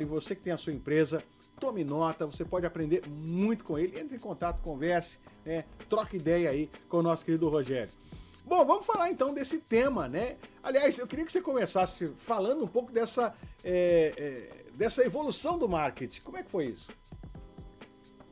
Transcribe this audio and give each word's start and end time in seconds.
E 0.00 0.04
você 0.04 0.36
que 0.36 0.42
tem 0.42 0.52
a 0.52 0.56
sua 0.56 0.72
empresa, 0.72 1.20
tome 1.58 1.82
nota, 1.82 2.24
você 2.24 2.44
pode 2.44 2.64
aprender 2.64 3.02
muito 3.08 3.64
com 3.64 3.76
ele. 3.76 3.98
Entre 3.98 4.14
em 4.14 4.20
contato, 4.20 4.62
converse, 4.62 5.18
né? 5.44 5.64
troque 5.88 6.16
ideia 6.16 6.50
aí 6.50 6.70
com 6.88 6.98
o 6.98 7.02
nosso 7.02 7.24
querido 7.24 7.48
Rogério. 7.48 7.92
Bom, 8.44 8.64
vamos 8.64 8.86
falar 8.86 9.10
então 9.10 9.34
desse 9.34 9.58
tema, 9.58 10.06
né? 10.06 10.36
Aliás, 10.62 11.00
eu 11.00 11.06
queria 11.08 11.24
que 11.24 11.32
você 11.32 11.40
começasse 11.40 12.14
falando 12.16 12.62
um 12.62 12.68
pouco 12.68 12.92
dessa, 12.92 13.34
é, 13.64 14.12
é, 14.16 14.70
dessa 14.74 15.04
evolução 15.04 15.58
do 15.58 15.68
marketing. 15.68 16.20
Como 16.20 16.36
é 16.36 16.44
que 16.44 16.50
foi 16.52 16.66
isso? 16.66 16.86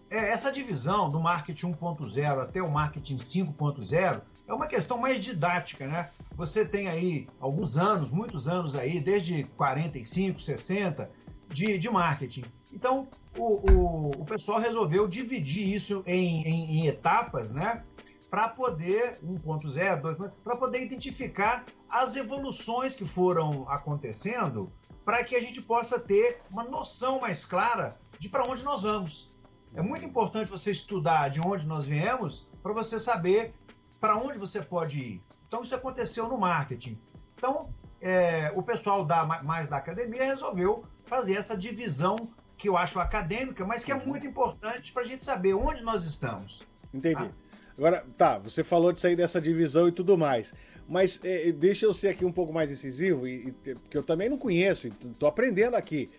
É, 0.08 0.18
essa 0.30 0.52
divisão 0.52 1.10
do 1.10 1.18
marketing 1.18 1.72
1.0 1.72 2.42
até 2.42 2.62
o 2.62 2.70
marketing 2.70 3.16
5.0 3.16 4.22
é 4.46 4.54
uma 4.54 4.68
questão 4.68 4.98
mais 4.98 5.20
didática, 5.20 5.88
né? 5.88 6.10
Você 6.36 6.64
tem 6.64 6.86
aí 6.86 7.28
alguns 7.40 7.76
anos, 7.76 8.12
muitos 8.12 8.46
anos 8.46 8.76
aí, 8.76 9.00
desde 9.00 9.42
45, 9.56 10.40
60, 10.40 11.10
de, 11.56 11.78
de 11.78 11.88
marketing. 11.88 12.44
Então, 12.70 13.08
o, 13.38 13.72
o, 13.72 14.10
o 14.10 14.24
pessoal 14.26 14.60
resolveu 14.60 15.08
dividir 15.08 15.66
isso 15.74 16.02
em, 16.06 16.42
em, 16.42 16.80
em 16.80 16.86
etapas, 16.86 17.54
né? 17.54 17.82
Para 18.28 18.48
poder, 18.48 19.18
1.0, 19.24 20.02
2.0, 20.02 20.32
para 20.44 20.56
poder 20.56 20.84
identificar 20.84 21.64
as 21.88 22.14
evoluções 22.14 22.94
que 22.94 23.06
foram 23.06 23.66
acontecendo, 23.70 24.70
para 25.02 25.24
que 25.24 25.34
a 25.34 25.40
gente 25.40 25.62
possa 25.62 25.98
ter 25.98 26.42
uma 26.50 26.62
noção 26.62 27.20
mais 27.20 27.46
clara 27.46 27.96
de 28.18 28.28
para 28.28 28.44
onde 28.44 28.62
nós 28.62 28.82
vamos. 28.82 29.34
É 29.74 29.80
muito 29.80 30.04
importante 30.04 30.50
você 30.50 30.70
estudar 30.70 31.30
de 31.30 31.40
onde 31.40 31.64
nós 31.66 31.86
viemos 31.86 32.46
para 32.62 32.74
você 32.74 32.98
saber 32.98 33.54
para 33.98 34.18
onde 34.18 34.38
você 34.38 34.60
pode 34.60 34.98
ir. 34.98 35.22
Então, 35.48 35.62
isso 35.62 35.74
aconteceu 35.74 36.28
no 36.28 36.36
marketing. 36.36 37.00
Então, 37.34 37.70
é, 37.98 38.52
o 38.54 38.62
pessoal 38.62 39.06
da, 39.06 39.24
mais 39.42 39.68
da 39.68 39.78
academia 39.78 40.24
resolveu 40.24 40.84
fazer 41.06 41.34
essa 41.34 41.56
divisão 41.56 42.16
que 42.56 42.68
eu 42.68 42.76
acho 42.76 42.98
acadêmica, 42.98 43.64
mas 43.64 43.84
que 43.84 43.92
é 43.92 43.94
uhum. 43.94 44.06
muito 44.06 44.26
importante 44.26 44.92
para 44.92 45.02
a 45.02 45.06
gente 45.06 45.24
saber 45.24 45.54
onde 45.54 45.82
nós 45.82 46.04
estamos. 46.04 46.62
Entendi. 46.92 47.22
Tá? 47.22 47.30
Agora, 47.76 48.04
tá, 48.16 48.38
você 48.38 48.64
falou 48.64 48.92
de 48.92 49.00
sair 49.00 49.16
dessa 49.16 49.40
divisão 49.40 49.86
e 49.86 49.92
tudo 49.92 50.16
mais. 50.16 50.52
Mas 50.88 51.20
é, 51.22 51.50
deixa 51.52 51.84
eu 51.84 51.92
ser 51.92 52.08
aqui 52.08 52.24
um 52.24 52.32
pouco 52.32 52.52
mais 52.52 52.70
incisivo, 52.70 53.26
e, 53.26 53.48
e, 53.48 53.52
porque 53.52 53.98
eu 53.98 54.02
também 54.02 54.28
não 54.28 54.38
conheço, 54.38 54.86
estou 54.86 55.28
aprendendo 55.28 55.74
aqui. 55.74 56.10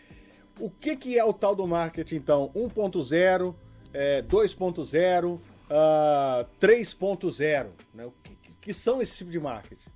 O 0.59 0.69
que, 0.69 0.95
que 0.95 1.17
é 1.17 1.23
o 1.23 1.33
tal 1.33 1.55
do 1.55 1.65
marketing, 1.65 2.15
então? 2.15 2.51
1.0, 2.55 3.55
é, 3.93 4.21
2.0, 4.23 5.35
uh, 5.35 5.39
3.0? 6.59 7.67
Né? 7.93 8.05
O 8.05 8.13
que, 8.23 8.35
que 8.59 8.73
são 8.73 9.01
esses 9.01 9.17
tipos 9.17 9.31
de 9.31 9.39
marketing? 9.39 9.89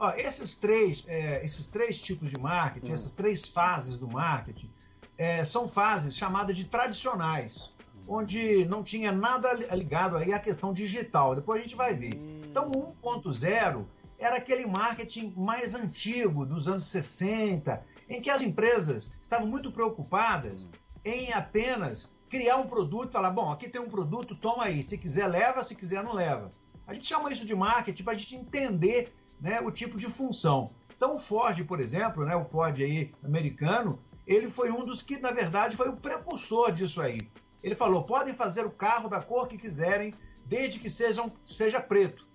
Ó, 0.00 0.14
esses, 0.16 0.54
três, 0.54 1.04
é, 1.06 1.44
esses 1.44 1.66
três 1.66 2.00
tipos 2.00 2.30
de 2.30 2.38
marketing, 2.38 2.90
hum. 2.90 2.94
essas 2.94 3.12
três 3.12 3.46
fases 3.46 3.98
do 3.98 4.08
marketing, 4.08 4.72
é, 5.18 5.44
são 5.44 5.68
fases 5.68 6.16
chamadas 6.16 6.56
de 6.56 6.64
tradicionais, 6.64 7.70
onde 8.08 8.64
não 8.64 8.82
tinha 8.82 9.12
nada 9.12 9.52
ligado 9.52 10.16
aí 10.16 10.32
à 10.32 10.38
questão 10.38 10.72
digital. 10.72 11.34
Depois 11.34 11.60
a 11.60 11.62
gente 11.62 11.76
vai 11.76 11.94
ver. 11.94 12.16
Hum. 12.16 12.40
Então, 12.46 12.70
o 12.70 12.96
1.0 13.02 13.84
era 14.18 14.36
aquele 14.36 14.66
marketing 14.66 15.34
mais 15.36 15.74
antigo, 15.74 16.46
dos 16.46 16.66
anos 16.66 16.84
60, 16.84 17.84
em 18.08 18.22
que 18.22 18.30
as 18.30 18.40
empresas 18.40 19.12
estavam 19.20 19.46
muito 19.46 19.70
preocupadas 19.70 20.70
em 21.04 21.30
apenas 21.34 22.10
criar 22.30 22.56
um 22.56 22.66
produto 22.66 23.12
falar: 23.12 23.30
bom, 23.30 23.52
aqui 23.52 23.68
tem 23.68 23.80
um 23.80 23.90
produto, 23.90 24.34
toma 24.34 24.64
aí. 24.64 24.82
Se 24.82 24.96
quiser, 24.96 25.26
leva, 25.26 25.62
se 25.62 25.74
quiser, 25.74 26.02
não 26.02 26.14
leva. 26.14 26.50
A 26.86 26.94
gente 26.94 27.06
chama 27.06 27.30
isso 27.30 27.44
de 27.44 27.54
marketing 27.54 28.02
para 28.02 28.14
a 28.14 28.16
gente 28.16 28.34
entender 28.34 29.14
né, 29.40 29.60
o 29.60 29.70
tipo 29.70 29.96
de 29.96 30.06
função. 30.06 30.70
Então, 30.96 31.16
o 31.16 31.18
Ford, 31.18 31.64
por 31.64 31.80
exemplo, 31.80 32.24
né, 32.24 32.36
o 32.36 32.44
Ford 32.44 32.78
aí 32.80 33.12
americano, 33.24 33.98
ele 34.26 34.50
foi 34.50 34.70
um 34.70 34.84
dos 34.84 35.02
que, 35.02 35.18
na 35.18 35.30
verdade, 35.30 35.76
foi 35.76 35.88
o 35.88 35.96
precursor 35.96 36.70
disso 36.72 37.00
aí. 37.00 37.20
Ele 37.62 37.74
falou: 37.74 38.04
podem 38.04 38.34
fazer 38.34 38.64
o 38.64 38.70
carro 38.70 39.08
da 39.08 39.20
cor 39.20 39.48
que 39.48 39.58
quiserem, 39.58 40.14
desde 40.46 40.78
que 40.78 40.90
sejam, 40.90 41.32
seja 41.44 41.80
preto. 41.80 42.28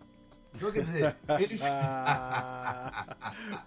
Então, 0.53 0.71
quer 0.71 0.81
dizer, 0.81 1.17
ele. 1.39 1.57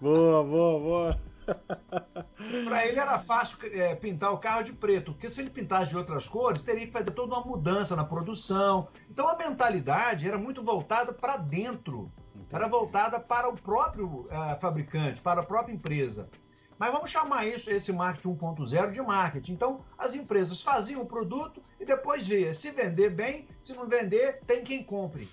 boa, 0.01 0.43
boa, 0.43 0.79
boa. 0.79 1.21
Para 2.65 2.85
ele 2.85 2.99
era 2.99 3.17
fácil 3.17 3.57
é, 3.71 3.95
pintar 3.95 4.31
o 4.31 4.37
carro 4.37 4.63
de 4.63 4.73
preto, 4.73 5.13
porque 5.13 5.29
se 5.29 5.41
ele 5.41 5.49
pintasse 5.49 5.89
de 5.89 5.97
outras 5.97 6.27
cores, 6.27 6.61
teria 6.61 6.85
que 6.85 6.93
fazer 6.93 7.11
toda 7.11 7.33
uma 7.33 7.43
mudança 7.43 7.95
na 7.95 8.03
produção. 8.03 8.87
Então 9.09 9.27
a 9.27 9.35
mentalidade 9.35 10.27
era 10.27 10.37
muito 10.37 10.63
voltada 10.63 11.11
para 11.11 11.37
dentro, 11.37 12.11
era 12.51 12.67
voltada 12.67 13.19
para 13.19 13.49
o 13.49 13.55
próprio 13.55 14.27
uh, 14.27 14.59
fabricante, 14.59 15.21
para 15.21 15.41
a 15.41 15.45
própria 15.45 15.73
empresa. 15.73 16.29
Mas 16.77 16.91
vamos 16.91 17.09
chamar 17.09 17.45
isso, 17.45 17.69
esse 17.69 17.91
marketing 17.91 18.37
1.0, 18.37 18.91
de 18.91 19.01
marketing. 19.01 19.51
Então, 19.51 19.83
as 19.97 20.15
empresas 20.15 20.61
faziam 20.61 21.01
o 21.01 21.05
produto 21.05 21.61
e 21.79 21.85
depois 21.85 22.25
via 22.25 22.53
se 22.53 22.71
vender 22.71 23.09
bem, 23.09 23.47
se 23.63 23.73
não 23.73 23.87
vender, 23.87 24.39
tem 24.47 24.63
quem 24.63 24.81
compre. 24.81 25.29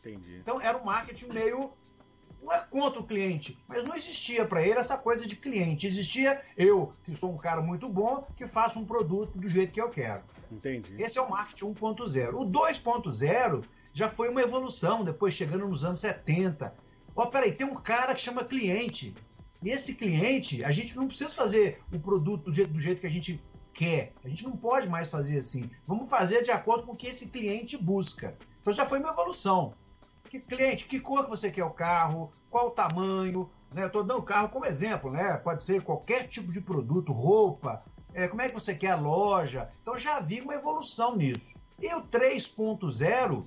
Entendi. 0.00 0.38
Então, 0.38 0.60
era 0.60 0.76
um 0.76 0.84
marketing 0.84 1.28
meio 1.32 1.72
não 2.42 2.52
é 2.52 2.60
contra 2.70 3.00
o 3.00 3.06
cliente, 3.06 3.58
mas 3.66 3.84
não 3.84 3.94
existia 3.94 4.44
para 4.44 4.62
ele 4.62 4.78
essa 4.78 4.96
coisa 4.96 5.26
de 5.26 5.36
cliente. 5.36 5.86
Existia 5.86 6.40
eu, 6.56 6.92
que 7.02 7.14
sou 7.14 7.32
um 7.32 7.36
cara 7.36 7.60
muito 7.60 7.88
bom, 7.88 8.26
que 8.36 8.46
faço 8.46 8.78
um 8.78 8.84
produto 8.84 9.36
do 9.36 9.48
jeito 9.48 9.72
que 9.72 9.80
eu 9.80 9.90
quero. 9.90 10.22
Entendi. 10.50 10.94
Esse 11.00 11.18
é 11.18 11.22
o 11.22 11.28
marketing 11.28 11.74
1.0. 11.74 12.34
O 12.34 12.46
2.0 12.46 13.64
já 13.98 14.08
foi 14.08 14.28
uma 14.28 14.40
evolução, 14.40 15.02
depois 15.02 15.34
chegando 15.34 15.66
nos 15.66 15.84
anos 15.84 15.98
70. 15.98 16.72
Ó, 17.16 17.24
oh, 17.24 17.26
peraí, 17.26 17.52
tem 17.52 17.66
um 17.66 17.74
cara 17.74 18.14
que 18.14 18.20
chama 18.20 18.44
cliente. 18.44 19.12
E 19.60 19.70
esse 19.70 19.92
cliente, 19.92 20.64
a 20.64 20.70
gente 20.70 20.96
não 20.96 21.08
precisa 21.08 21.30
fazer 21.30 21.82
o 21.92 21.98
produto 21.98 22.44
do 22.44 22.54
jeito, 22.54 22.70
do 22.70 22.80
jeito 22.80 23.00
que 23.00 23.08
a 23.08 23.10
gente 23.10 23.42
quer. 23.74 24.12
A 24.24 24.28
gente 24.28 24.44
não 24.44 24.56
pode 24.56 24.88
mais 24.88 25.10
fazer 25.10 25.36
assim. 25.36 25.68
Vamos 25.84 26.08
fazer 26.08 26.44
de 26.44 26.50
acordo 26.52 26.86
com 26.86 26.92
o 26.92 26.96
que 26.96 27.08
esse 27.08 27.26
cliente 27.26 27.76
busca. 27.76 28.38
Então 28.60 28.72
já 28.72 28.86
foi 28.86 29.00
uma 29.00 29.10
evolução. 29.10 29.74
Que 30.30 30.38
cliente, 30.38 30.84
que 30.84 31.00
cor 31.00 31.24
que 31.24 31.30
você 31.30 31.50
quer 31.50 31.64
o 31.64 31.70
carro, 31.70 32.32
qual 32.48 32.68
o 32.68 32.70
tamanho, 32.70 33.50
né? 33.74 33.82
Eu 33.82 33.88
estou 33.88 34.04
dando 34.04 34.20
o 34.20 34.22
carro 34.22 34.50
como 34.50 34.64
exemplo, 34.64 35.10
né? 35.10 35.38
Pode 35.38 35.64
ser 35.64 35.82
qualquer 35.82 36.28
tipo 36.28 36.52
de 36.52 36.60
produto, 36.60 37.10
roupa, 37.10 37.82
é, 38.14 38.28
como 38.28 38.42
é 38.42 38.48
que 38.48 38.54
você 38.54 38.76
quer 38.76 38.92
a 38.92 38.96
loja. 38.96 39.68
Então 39.82 39.98
já 39.98 40.18
havia 40.18 40.44
uma 40.44 40.54
evolução 40.54 41.16
nisso. 41.16 41.52
E 41.80 41.92
o 41.94 42.02
3.0 42.02 43.44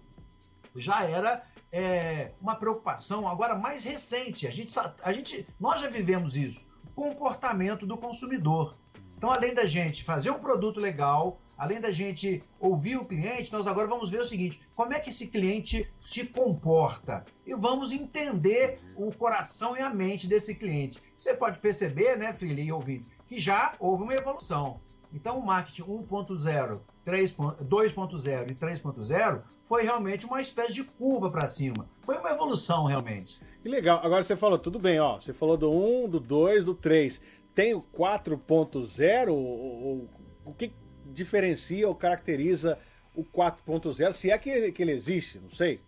já 0.75 1.03
era 1.03 1.43
é, 1.71 2.31
uma 2.41 2.55
preocupação 2.55 3.27
agora 3.27 3.55
mais 3.55 3.83
recente. 3.83 4.47
A 4.47 4.51
gente, 4.51 4.77
a 5.03 5.13
gente, 5.13 5.47
nós 5.59 5.81
já 5.81 5.89
vivemos 5.89 6.35
isso. 6.35 6.65
O 6.85 6.89
comportamento 6.89 7.85
do 7.85 7.97
consumidor. 7.97 8.77
Então, 9.17 9.31
além 9.31 9.53
da 9.53 9.65
gente 9.65 10.03
fazer 10.03 10.31
um 10.31 10.39
produto 10.39 10.79
legal, 10.79 11.39
além 11.57 11.79
da 11.79 11.91
gente 11.91 12.43
ouvir 12.59 12.97
o 12.97 13.05
cliente, 13.05 13.51
nós 13.51 13.67
agora 13.67 13.87
vamos 13.87 14.09
ver 14.09 14.21
o 14.21 14.25
seguinte: 14.25 14.61
como 14.73 14.93
é 14.93 14.99
que 14.99 15.11
esse 15.11 15.27
cliente 15.27 15.87
se 15.99 16.25
comporta? 16.25 17.23
E 17.45 17.53
vamos 17.53 17.91
entender 17.91 18.79
o 18.95 19.13
coração 19.13 19.77
e 19.77 19.79
a 19.79 19.91
mente 19.91 20.25
desse 20.25 20.55
cliente. 20.55 20.99
Você 21.15 21.35
pode 21.35 21.59
perceber, 21.59 22.17
né, 22.17 22.33
filho 22.33 22.59
e 22.59 22.71
ouvinte, 22.71 23.07
que 23.27 23.39
já 23.39 23.75
houve 23.79 24.03
uma 24.03 24.15
evolução. 24.15 24.81
Então, 25.13 25.37
o 25.37 25.45
marketing 25.45 25.83
1.0, 25.83 26.79
2.0 27.05 28.51
e 28.51 28.55
3.0 28.55 29.43
foi 29.71 29.83
realmente 29.83 30.25
uma 30.25 30.41
espécie 30.41 30.73
de 30.73 30.83
curva 30.83 31.31
para 31.31 31.47
cima. 31.47 31.87
Foi 32.01 32.17
uma 32.17 32.29
evolução, 32.31 32.87
realmente. 32.87 33.39
Que 33.63 33.69
legal. 33.69 34.01
Agora 34.03 34.21
você 34.21 34.35
falou, 34.35 34.59
tudo 34.59 34.77
bem, 34.77 34.99
ó. 34.99 35.15
Você 35.15 35.31
falou 35.31 35.55
do 35.55 35.71
1, 35.71 36.09
do 36.09 36.19
2, 36.19 36.65
do 36.65 36.75
3. 36.75 37.21
Tem 37.55 37.73
o 37.73 37.81
4.0? 37.81 39.29
O 39.31 40.53
que, 40.53 40.73
diferencia 41.05 41.87
ou 41.87 41.95
caracteriza 41.95 42.77
o 43.15 43.23
4.0, 43.23 44.11
se 44.11 44.29
é 44.29 44.37
que 44.37 44.49
ele, 44.49 44.73
que 44.73 44.81
ele 44.81 44.91
existe, 44.91 45.39
não 45.39 45.49
sei. 45.49 45.81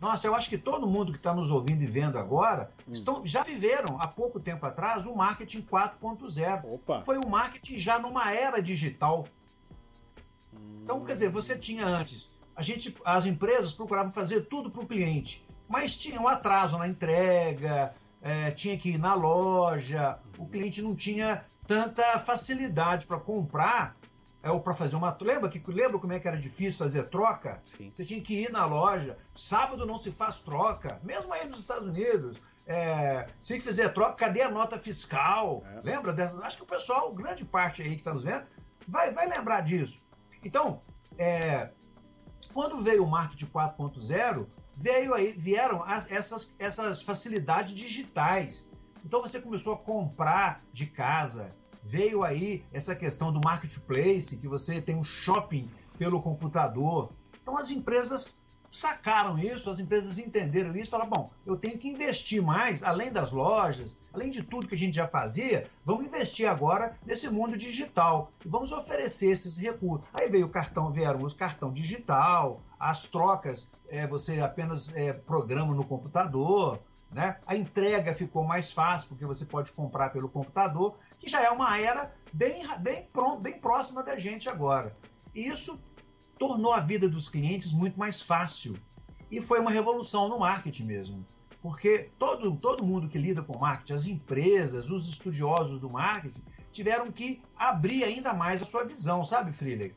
Nossa, 0.00 0.26
eu 0.26 0.34
acho 0.34 0.48
que 0.48 0.58
todo 0.58 0.84
mundo 0.84 1.12
que 1.12 1.18
está 1.18 1.32
nos 1.32 1.52
ouvindo 1.52 1.84
e 1.84 1.86
vendo 1.86 2.18
agora 2.18 2.72
hum. 2.88 2.90
estão, 2.90 3.24
já 3.24 3.44
viveram 3.44 3.96
há 4.00 4.08
pouco 4.08 4.40
tempo 4.40 4.66
atrás 4.66 5.06
o 5.06 5.14
marketing 5.14 5.62
4.0. 5.62 7.00
Foi 7.04 7.16
o 7.16 7.28
marketing 7.28 7.78
já 7.78 8.00
numa 8.00 8.32
era 8.32 8.60
digital. 8.60 9.24
Então, 10.82 11.04
quer 11.04 11.12
dizer, 11.12 11.30
você 11.30 11.56
tinha 11.56 11.86
antes, 11.86 12.32
a 12.62 12.64
gente, 12.64 12.96
as 13.04 13.26
empresas 13.26 13.72
procuravam 13.72 14.12
fazer 14.12 14.42
tudo 14.42 14.70
para 14.70 14.82
o 14.82 14.86
cliente, 14.86 15.44
mas 15.68 15.96
tinha 15.96 16.20
um 16.20 16.28
atraso 16.28 16.78
na 16.78 16.86
entrega, 16.86 17.92
é, 18.22 18.52
tinha 18.52 18.78
que 18.78 18.90
ir 18.90 18.98
na 18.98 19.14
loja, 19.14 20.20
o 20.38 20.46
cliente 20.46 20.80
não 20.80 20.94
tinha 20.94 21.44
tanta 21.66 22.20
facilidade 22.20 23.04
para 23.06 23.18
comprar 23.18 23.96
é, 24.44 24.50
ou 24.50 24.60
para 24.60 24.74
fazer 24.74 24.94
uma. 24.94 25.16
Lembra, 25.20 25.48
que, 25.48 25.60
lembra 25.70 25.98
como 25.98 26.12
é 26.12 26.20
que 26.20 26.28
era 26.28 26.36
difícil 26.36 26.78
fazer 26.78 27.08
troca? 27.08 27.60
Sim. 27.76 27.90
Você 27.92 28.04
tinha 28.04 28.20
que 28.20 28.42
ir 28.42 28.52
na 28.52 28.64
loja. 28.64 29.18
Sábado 29.34 29.84
não 29.84 30.00
se 30.00 30.12
faz 30.12 30.38
troca, 30.38 31.00
mesmo 31.02 31.32
aí 31.34 31.48
nos 31.48 31.58
Estados 31.58 31.86
Unidos. 31.86 32.40
É, 32.64 33.26
se 33.40 33.58
fizer 33.58 33.88
troca, 33.88 34.14
cadê 34.14 34.42
a 34.42 34.48
nota 34.48 34.78
fiscal? 34.78 35.64
É. 35.66 35.80
Lembra 35.82 36.12
dessa? 36.12 36.36
Acho 36.38 36.58
que 36.58 36.62
o 36.62 36.66
pessoal, 36.66 37.12
grande 37.12 37.44
parte 37.44 37.82
aí 37.82 37.90
que 37.90 38.02
está 38.02 38.14
nos 38.14 38.22
vendo, 38.22 38.46
vai, 38.86 39.10
vai 39.10 39.28
lembrar 39.28 39.62
disso. 39.62 40.00
Então, 40.44 40.80
é, 41.18 41.70
quando 42.52 42.82
veio 42.82 43.04
o 43.04 43.10
marketing 43.10 43.46
4.0, 43.46 44.46
veio 44.76 45.14
aí, 45.14 45.32
vieram 45.32 45.82
as, 45.84 46.10
essas, 46.10 46.54
essas 46.58 47.02
facilidades 47.02 47.74
digitais. 47.74 48.68
Então 49.04 49.20
você 49.20 49.40
começou 49.40 49.74
a 49.74 49.78
comprar 49.78 50.62
de 50.72 50.86
casa, 50.86 51.54
veio 51.82 52.22
aí 52.22 52.64
essa 52.72 52.94
questão 52.94 53.32
do 53.32 53.40
marketplace, 53.44 54.36
que 54.36 54.48
você 54.48 54.80
tem 54.80 54.96
um 54.96 55.04
shopping 55.04 55.70
pelo 55.98 56.22
computador. 56.22 57.12
Então 57.40 57.56
as 57.56 57.70
empresas 57.70 58.40
sacaram 58.72 59.38
isso, 59.38 59.68
as 59.68 59.78
empresas 59.78 60.18
entenderam 60.18 60.74
isso, 60.74 60.90
falaram, 60.90 61.10
bom, 61.10 61.30
eu 61.44 61.56
tenho 61.56 61.78
que 61.78 61.88
investir 61.88 62.42
mais, 62.42 62.82
além 62.82 63.12
das 63.12 63.30
lojas, 63.30 63.98
além 64.14 64.30
de 64.30 64.42
tudo 64.42 64.66
que 64.66 64.74
a 64.74 64.78
gente 64.78 64.96
já 64.96 65.06
fazia, 65.06 65.68
vamos 65.84 66.06
investir 66.06 66.48
agora 66.48 66.96
nesse 67.04 67.28
mundo 67.28 67.56
digital 67.56 68.32
e 68.44 68.48
vamos 68.48 68.72
oferecer 68.72 69.26
esses 69.26 69.58
recursos. 69.58 70.08
Aí 70.14 70.28
veio 70.28 70.46
o 70.46 70.50
cartão, 70.50 70.90
vieram 70.90 71.22
os 71.22 71.34
cartão 71.34 71.70
digital, 71.70 72.62
as 72.80 73.04
trocas, 73.04 73.70
é, 73.88 74.06
você 74.06 74.40
apenas 74.40 74.90
é, 74.94 75.12
programa 75.12 75.74
no 75.74 75.84
computador, 75.84 76.80
né? 77.10 77.36
A 77.46 77.54
entrega 77.54 78.14
ficou 78.14 78.42
mais 78.42 78.72
fácil 78.72 79.08
porque 79.10 79.26
você 79.26 79.44
pode 79.44 79.70
comprar 79.72 80.10
pelo 80.10 80.30
computador, 80.30 80.96
que 81.18 81.28
já 81.28 81.42
é 81.42 81.50
uma 81.50 81.78
era 81.78 82.10
bem, 82.32 82.66
bem, 82.78 83.06
bem 83.38 83.58
próxima 83.58 84.02
da 84.02 84.16
gente 84.16 84.48
agora. 84.48 84.96
Isso 85.34 85.78
tornou 86.38 86.72
a 86.72 86.80
vida 86.80 87.08
dos 87.08 87.28
clientes 87.28 87.72
muito 87.72 87.98
mais 87.98 88.20
fácil. 88.20 88.76
E 89.30 89.40
foi 89.40 89.60
uma 89.60 89.70
revolução 89.70 90.28
no 90.28 90.38
marketing 90.38 90.84
mesmo. 90.84 91.26
Porque 91.62 92.10
todo, 92.18 92.56
todo 92.56 92.84
mundo 92.84 93.08
que 93.08 93.18
lida 93.18 93.42
com 93.42 93.58
marketing, 93.58 93.92
as 93.92 94.06
empresas, 94.06 94.90
os 94.90 95.08
estudiosos 95.08 95.78
do 95.78 95.88
marketing, 95.88 96.42
tiveram 96.72 97.12
que 97.12 97.40
abrir 97.56 98.02
ainda 98.02 98.34
mais 98.34 98.60
a 98.60 98.64
sua 98.64 98.84
visão, 98.84 99.24
sabe, 99.24 99.52
Freeler? 99.52 99.94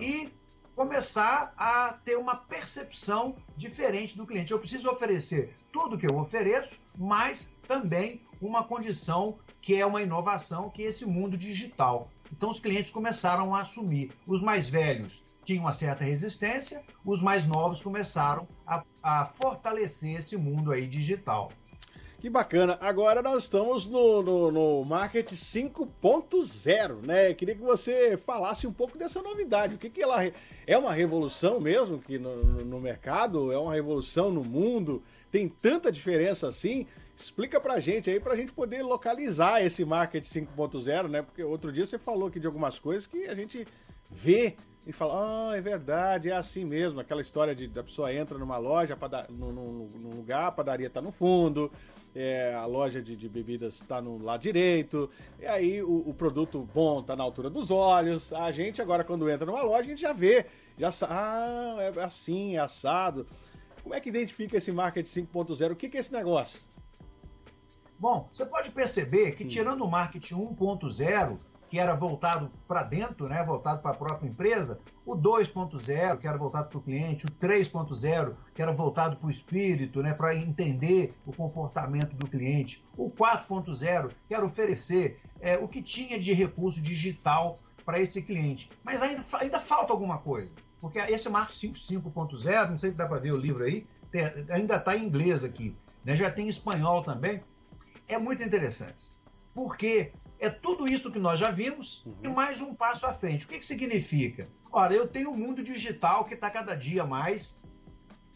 E 0.00 0.32
começar 0.74 1.52
a 1.56 1.92
ter 2.04 2.16
uma 2.16 2.36
percepção 2.36 3.36
diferente 3.56 4.16
do 4.16 4.26
cliente. 4.26 4.52
Eu 4.52 4.58
preciso 4.58 4.88
oferecer 4.88 5.54
tudo 5.70 5.98
que 5.98 6.06
eu 6.06 6.18
ofereço, 6.18 6.80
mas 6.96 7.50
também 7.66 8.22
uma 8.40 8.64
condição 8.64 9.38
que 9.60 9.76
é 9.76 9.84
uma 9.84 10.02
inovação, 10.02 10.70
que 10.70 10.82
é 10.82 10.86
esse 10.86 11.04
mundo 11.04 11.36
digital. 11.36 12.10
Então 12.32 12.50
os 12.50 12.58
clientes 12.58 12.90
começaram 12.90 13.54
a 13.54 13.60
assumir. 13.60 14.12
Os 14.26 14.40
mais 14.40 14.68
velhos 14.68 15.24
tinham 15.44 15.64
uma 15.64 15.72
certa 15.72 16.04
resistência, 16.04 16.82
os 17.04 17.22
mais 17.22 17.44
novos 17.46 17.80
começaram 17.80 18.46
a, 18.66 18.84
a 19.02 19.24
fortalecer 19.24 20.16
esse 20.16 20.36
mundo 20.36 20.72
aí 20.72 20.86
digital. 20.86 21.50
Que 22.22 22.30
bacana. 22.30 22.78
Agora 22.80 23.20
nós 23.20 23.42
estamos 23.42 23.84
no, 23.84 24.22
no, 24.22 24.52
no 24.52 24.84
Market 24.84 25.32
5.0, 25.32 27.04
né? 27.04 27.34
Queria 27.34 27.56
que 27.56 27.60
você 27.60 28.16
falasse 28.16 28.64
um 28.64 28.72
pouco 28.72 28.96
dessa 28.96 29.20
novidade. 29.20 29.74
O 29.74 29.78
que, 29.78 29.90
que 29.90 30.00
ela 30.00 30.24
é 30.64 30.78
uma 30.78 30.92
revolução 30.92 31.58
mesmo 31.58 31.98
que 31.98 32.20
no, 32.20 32.36
no 32.64 32.80
mercado? 32.80 33.50
É 33.50 33.58
uma 33.58 33.74
revolução 33.74 34.30
no 34.30 34.44
mundo? 34.44 35.02
Tem 35.32 35.48
tanta 35.48 35.90
diferença 35.90 36.46
assim? 36.46 36.86
Explica 37.16 37.60
pra 37.60 37.80
gente 37.80 38.08
aí, 38.08 38.20
pra 38.20 38.36
gente 38.36 38.52
poder 38.52 38.82
localizar 38.84 39.60
esse 39.60 39.84
Market 39.84 40.24
5.0, 40.24 41.08
né? 41.08 41.22
Porque 41.22 41.42
outro 41.42 41.72
dia 41.72 41.84
você 41.84 41.98
falou 41.98 42.28
aqui 42.28 42.38
de 42.38 42.46
algumas 42.46 42.78
coisas 42.78 43.04
que 43.04 43.26
a 43.26 43.34
gente 43.34 43.66
vê 44.08 44.54
e 44.86 44.92
fala, 44.92 45.50
ah, 45.50 45.56
é 45.56 45.60
verdade, 45.60 46.28
é 46.28 46.36
assim 46.36 46.64
mesmo. 46.64 47.00
Aquela 47.00 47.20
história 47.20 47.54
de 47.54 47.68
da 47.68 47.82
pessoa 47.82 48.12
entra 48.12 48.36
numa 48.36 48.58
loja, 48.58 48.96
pada, 48.96 49.26
num, 49.30 49.52
num, 49.52 50.10
lugar, 50.10 50.46
a 50.46 50.52
padaria 50.52 50.90
tá 50.90 51.00
no 51.00 51.12
fundo, 51.12 51.70
é, 52.14 52.52
a 52.54 52.66
loja 52.66 53.00
de, 53.00 53.16
de 53.16 53.28
bebidas 53.28 53.74
está 53.74 54.00
no 54.02 54.18
lado 54.18 54.40
direito, 54.40 55.08
e 55.38 55.46
aí 55.46 55.82
o, 55.82 56.08
o, 56.08 56.12
produto 56.12 56.68
bom 56.74 57.00
está 57.00 57.14
na 57.14 57.22
altura 57.22 57.48
dos 57.48 57.70
olhos. 57.70 58.32
A 58.32 58.50
gente 58.50 58.82
agora, 58.82 59.04
quando 59.04 59.30
entra 59.30 59.46
numa 59.46 59.62
loja, 59.62 59.82
a 59.82 59.84
gente 59.84 60.02
já 60.02 60.12
vê, 60.12 60.46
já 60.76 60.90
ah, 61.08 61.76
é 61.78 62.02
assim, 62.02 62.56
é 62.56 62.58
assado. 62.58 63.26
Como 63.82 63.94
é 63.94 64.00
que 64.00 64.08
identifica 64.08 64.56
esse 64.56 64.72
marketing 64.72 65.26
5.0? 65.26 65.72
O 65.72 65.76
que, 65.76 65.88
que 65.88 65.96
é 65.96 66.00
esse 66.00 66.12
negócio? 66.12 66.60
Bom, 67.98 68.28
você 68.32 68.44
pode 68.44 68.70
perceber 68.72 69.32
que 69.32 69.44
tirando 69.44 69.84
o 69.84 69.90
marketing 69.90 70.34
1.0, 70.34 71.38
que 71.72 71.78
era 71.78 71.94
voltado 71.94 72.52
para 72.68 72.82
dentro, 72.82 73.30
né, 73.30 73.42
voltado 73.42 73.80
para 73.80 73.92
a 73.92 73.94
própria 73.94 74.28
empresa, 74.28 74.78
o 75.06 75.16
2.0, 75.16 76.18
que 76.18 76.28
era 76.28 76.36
voltado 76.36 76.68
para 76.68 76.76
o 76.76 76.82
cliente, 76.82 77.24
o 77.24 77.30
3.0, 77.30 78.34
que 78.54 78.60
era 78.60 78.72
voltado 78.72 79.16
para 79.16 79.26
o 79.26 79.30
espírito, 79.30 80.02
né, 80.02 80.12
para 80.12 80.36
entender 80.36 81.14
o 81.24 81.34
comportamento 81.34 82.14
do 82.14 82.28
cliente, 82.28 82.84
o 82.94 83.10
4.0, 83.10 84.10
que 84.28 84.34
era 84.34 84.44
oferecer 84.44 85.18
é, 85.40 85.56
o 85.56 85.66
que 85.66 85.80
tinha 85.80 86.18
de 86.18 86.34
recurso 86.34 86.82
digital 86.82 87.58
para 87.86 87.98
esse 87.98 88.20
cliente. 88.20 88.68
Mas 88.84 89.00
ainda, 89.00 89.24
ainda 89.40 89.58
falta 89.58 89.94
alguma 89.94 90.18
coisa, 90.18 90.52
porque 90.78 90.98
esse 90.98 91.26
marketing 91.30 91.72
5.0, 91.72 92.68
não 92.68 92.78
sei 92.78 92.90
se 92.90 92.96
dá 92.96 93.08
para 93.08 93.18
ver 93.18 93.32
o 93.32 93.38
livro 93.38 93.64
aí, 93.64 93.86
tem, 94.10 94.24
ainda 94.50 94.76
está 94.76 94.94
em 94.94 95.06
inglês 95.06 95.42
aqui, 95.42 95.74
né, 96.04 96.14
já 96.14 96.30
tem 96.30 96.44
em 96.44 96.50
espanhol 96.50 97.02
também, 97.02 97.42
é 98.06 98.18
muito 98.18 98.44
interessante. 98.44 99.10
Porque 99.54 100.12
é 100.42 100.50
tudo 100.50 100.92
isso 100.92 101.12
que 101.12 101.20
nós 101.20 101.38
já 101.38 101.52
vimos 101.52 102.04
uhum. 102.04 102.16
e 102.24 102.28
mais 102.28 102.60
um 102.60 102.74
passo 102.74 103.06
à 103.06 103.14
frente. 103.14 103.46
O 103.46 103.48
que, 103.48 103.60
que 103.60 103.64
significa? 103.64 104.48
Olha, 104.72 104.94
eu 104.94 105.06
tenho 105.06 105.30
um 105.30 105.36
mundo 105.36 105.62
digital 105.62 106.24
que 106.24 106.34
está 106.34 106.50
cada 106.50 106.74
dia 106.74 107.06
mais 107.06 107.56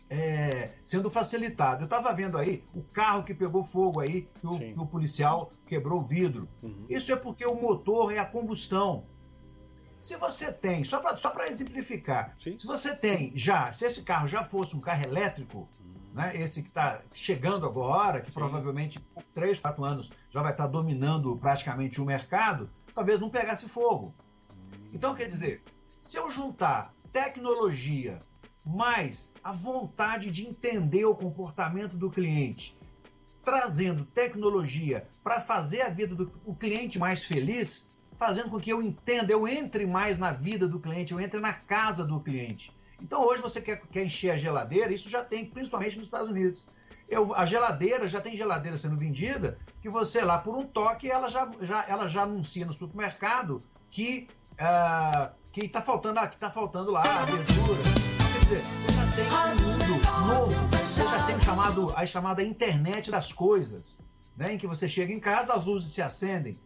é, 0.09 0.71
sendo 0.85 1.11
facilitado. 1.11 1.83
Eu 1.83 1.87
estava 1.87 2.13
vendo 2.13 2.39
aí 2.39 2.63
o 2.73 2.81
carro 2.81 3.25
que 3.25 3.35
pegou 3.35 3.65
fogo 3.65 3.99
aí, 3.99 4.29
que 4.41 4.47
o, 4.47 4.57
que 4.57 4.79
o 4.79 4.87
policial 4.87 5.53
quebrou 5.67 6.01
o 6.01 6.05
vidro. 6.05 6.49
Uhum. 6.63 6.87
Isso 6.89 7.13
é 7.13 7.17
porque 7.17 7.45
o 7.45 7.57
motor 7.57 8.13
é 8.13 8.21
a 8.21 8.25
combustão. 8.25 9.05
Se 10.01 10.15
você 10.15 10.53
tem, 10.53 10.85
só 10.85 11.01
para 11.01 11.17
só 11.17 11.35
exemplificar, 11.45 12.37
Sim. 12.39 12.57
se 12.57 12.69
você 12.69 12.95
tem 12.95 13.33
já, 13.35 13.73
se 13.73 13.85
esse 13.85 14.03
carro 14.03 14.29
já 14.29 14.45
fosse 14.45 14.77
um 14.77 14.81
carro 14.81 15.03
elétrico, 15.03 15.69
né, 16.17 16.35
esse 16.35 16.63
que 16.63 16.69
está 16.69 17.03
chegando 17.13 17.67
agora, 17.67 18.23
que 18.23 18.29
Sim. 18.29 18.33
provavelmente 18.33 18.99
por 18.99 19.23
3, 19.35 19.61
4 19.61 19.85
anos 19.85 20.11
já 20.31 20.41
vai 20.41 20.53
estar 20.53 20.65
tá 20.65 20.71
dominando 20.71 21.37
praticamente 21.37 22.01
o 22.01 22.07
mercado, 22.07 22.71
talvez 22.95 23.21
não 23.21 23.29
pegasse 23.29 23.69
fogo. 23.69 24.15
Então, 24.95 25.15
quer 25.15 25.29
dizer, 25.29 25.63
se 26.01 26.17
eu 26.17 26.31
juntar 26.31 26.95
tecnologia 27.13 28.23
mais 28.65 29.35
a 29.45 29.53
vontade 29.53 30.31
de 30.31 30.47
entender 30.47 31.05
o 31.05 31.15
comportamento 31.15 31.99
do 31.99 32.11
cliente, 32.11 32.77
trazendo 33.45 34.07
tecnologia 34.07 35.07
para 35.23 35.39
fazer 35.39 35.83
a 35.83 35.91
vida 35.91 36.15
do 36.15 36.27
cliente 36.55 36.99
mais 36.99 37.25
feliz, 37.25 37.91
fazendo 38.17 38.49
com 38.49 38.59
que 38.59 38.71
eu 38.71 38.81
entenda, 38.81 39.31
eu 39.31 39.47
entre 39.47 39.85
mais 39.85 40.17
na 40.17 40.33
vida 40.33 40.67
do 40.67 40.81
cliente, 40.81 41.13
eu 41.13 41.21
entre 41.21 41.41
na 41.41 41.53
casa 41.53 42.07
do 42.07 42.19
cliente. 42.21 42.75
Então 43.01 43.25
hoje 43.25 43.43
você 43.43 43.61
quer, 43.61 43.81
quer 43.87 44.05
encher 44.05 44.31
a 44.31 44.37
geladeira, 44.37 44.93
isso 44.93 45.09
já 45.09 45.25
tem, 45.25 45.45
principalmente 45.45 45.97
nos 45.97 46.07
Estados 46.07 46.29
Unidos. 46.29 46.67
Eu, 47.09 47.35
a 47.35 47.47
geladeira, 47.47 48.07
já 48.07 48.21
tem 48.21 48.35
geladeira 48.35 48.77
sendo 48.77 48.97
vendida, 48.97 49.59
que 49.81 49.89
você 49.89 50.23
lá 50.23 50.39
por 50.39 50.57
um 50.57 50.67
toque, 50.67 51.09
ela 51.09 51.29
já, 51.29 51.49
já, 51.61 51.85
ela 51.89 52.09
já 52.09 52.23
anuncia 52.23 52.67
no 52.67 52.73
supermercado 52.73 53.63
que 53.91 54.27
uh, 54.55 55.33
que 55.53 55.67
está 55.67 55.81
faltando, 55.81 56.21
que 56.29 56.37
tá 56.37 56.51
faltando 56.51 56.91
lá 56.91 57.03
a 57.03 57.23
abertura. 57.23 57.83
Quer 58.33 58.39
dizer, 58.41 58.63
você 58.63 58.93
já 58.93 59.13
tem 59.13 59.27
um 59.27 59.71
mundo 59.71 60.27
novo, 60.27 60.69
você 60.69 61.05
já 61.05 61.27
tem 61.27 61.37
o 61.37 61.41
chamado, 61.41 61.93
a 61.97 62.07
chamada 62.07 62.43
internet 62.43 63.11
das 63.11 63.33
coisas, 63.33 63.99
né? 64.37 64.53
em 64.53 64.59
que 64.59 64.67
você 64.67 64.87
chega 64.87 65.13
em 65.13 65.21
casa, 65.21 65.55
as 65.55 65.65
luzes 65.65 65.95
se 65.95 66.03
acendem, 66.03 66.59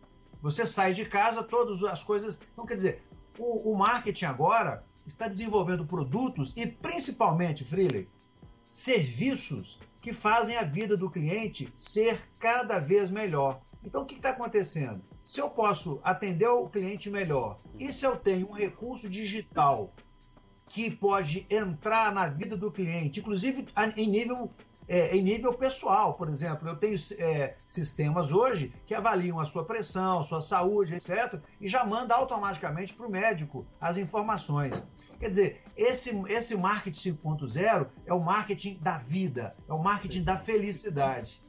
você 0.42 0.66
sai 0.66 0.92
de 0.92 1.04
casa, 1.04 1.42
todas 1.42 1.84
as 1.84 2.02
coisas. 2.02 2.40
Então, 2.52 2.66
quer 2.66 2.74
dizer, 2.74 3.04
o, 3.38 3.72
o 3.72 3.78
marketing 3.78 4.24
agora 4.24 4.84
está 5.10 5.28
desenvolvendo 5.28 5.84
produtos 5.84 6.52
e 6.56 6.66
principalmente, 6.66 7.64
Freely, 7.64 8.08
serviços 8.68 9.78
que 10.00 10.12
fazem 10.12 10.56
a 10.56 10.62
vida 10.62 10.96
do 10.96 11.10
cliente 11.10 11.72
ser 11.76 12.28
cada 12.38 12.78
vez 12.78 13.10
melhor. 13.10 13.60
Então, 13.84 14.02
o 14.02 14.06
que 14.06 14.14
está 14.14 14.30
acontecendo? 14.30 15.02
Se 15.24 15.40
eu 15.40 15.50
posso 15.50 16.00
atender 16.02 16.48
o 16.48 16.68
cliente 16.68 17.10
melhor 17.10 17.58
e 17.78 17.92
se 17.92 18.04
eu 18.04 18.16
tenho 18.16 18.48
um 18.48 18.52
recurso 18.52 19.08
digital 19.08 19.92
que 20.66 20.90
pode 20.90 21.46
entrar 21.50 22.12
na 22.12 22.28
vida 22.28 22.56
do 22.56 22.70
cliente, 22.70 23.20
inclusive 23.20 23.66
em 23.96 24.06
nível 24.06 24.50
é, 24.90 25.16
em 25.16 25.22
nível 25.22 25.54
pessoal, 25.54 26.14
por 26.14 26.28
exemplo. 26.28 26.68
Eu 26.68 26.74
tenho 26.74 26.96
é, 27.16 27.54
sistemas 27.64 28.32
hoje 28.32 28.74
que 28.84 28.92
avaliam 28.92 29.38
a 29.38 29.44
sua 29.44 29.64
pressão, 29.64 30.20
sua 30.20 30.42
saúde, 30.42 30.94
etc., 30.94 31.40
e 31.60 31.68
já 31.68 31.84
manda 31.84 32.12
automaticamente 32.12 32.92
para 32.92 33.06
o 33.06 33.10
médico 33.10 33.64
as 33.80 33.96
informações. 33.96 34.82
Quer 35.20 35.28
dizer, 35.28 35.62
esse, 35.76 36.10
esse 36.28 36.56
marketing 36.56 37.14
5.0 37.14 37.88
é 38.06 38.14
o 38.14 38.20
marketing 38.20 38.78
da 38.80 38.96
vida, 38.96 39.54
é 39.68 39.72
o 39.72 39.78
marketing 39.78 40.22
da 40.22 40.38
felicidade. 40.38 41.42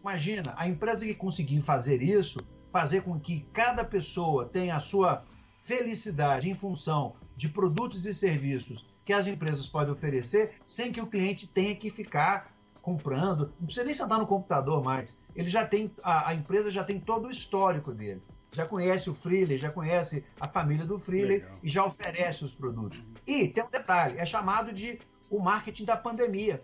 Imagina, 0.00 0.54
a 0.56 0.68
empresa 0.68 1.04
que 1.04 1.12
conseguir 1.12 1.60
fazer 1.60 2.00
isso, 2.00 2.38
fazer 2.70 3.02
com 3.02 3.18
que 3.18 3.40
cada 3.52 3.84
pessoa 3.84 4.46
tenha 4.46 4.76
a 4.76 4.80
sua 4.80 5.24
felicidade 5.60 6.48
em 6.48 6.54
função 6.54 7.16
de 7.36 7.48
produtos 7.48 8.06
e 8.06 8.14
serviços 8.14 8.86
que 9.04 9.12
as 9.12 9.26
empresas 9.26 9.66
podem 9.66 9.92
oferecer, 9.92 10.54
sem 10.64 10.92
que 10.92 11.00
o 11.00 11.06
cliente 11.08 11.48
tenha 11.48 11.74
que 11.74 11.90
ficar 11.90 12.54
comprando, 12.80 13.52
não 13.58 13.66
precisa 13.66 13.84
nem 13.84 13.92
sentar 13.92 14.20
no 14.20 14.26
computador 14.26 14.84
mais. 14.84 15.18
Ele 15.34 15.48
já 15.48 15.66
tem, 15.66 15.90
a, 16.00 16.30
a 16.30 16.34
empresa 16.34 16.70
já 16.70 16.84
tem 16.84 17.00
todo 17.00 17.26
o 17.26 17.30
histórico 17.30 17.92
dele. 17.92 18.22
Já 18.52 18.66
conhece 18.66 19.10
o 19.10 19.14
Freely, 19.14 19.56
já 19.58 19.70
conhece 19.70 20.24
a 20.40 20.48
família 20.48 20.86
do 20.86 20.98
Freely 20.98 21.44
e 21.62 21.68
já 21.68 21.84
oferece 21.84 22.44
os 22.44 22.54
produtos. 22.54 23.02
E 23.26 23.48
tem 23.48 23.62
um 23.64 23.70
detalhe, 23.70 24.18
é 24.18 24.24
chamado 24.24 24.72
de 24.72 24.98
o 25.28 25.38
marketing 25.38 25.84
da 25.84 25.96
pandemia. 25.96 26.62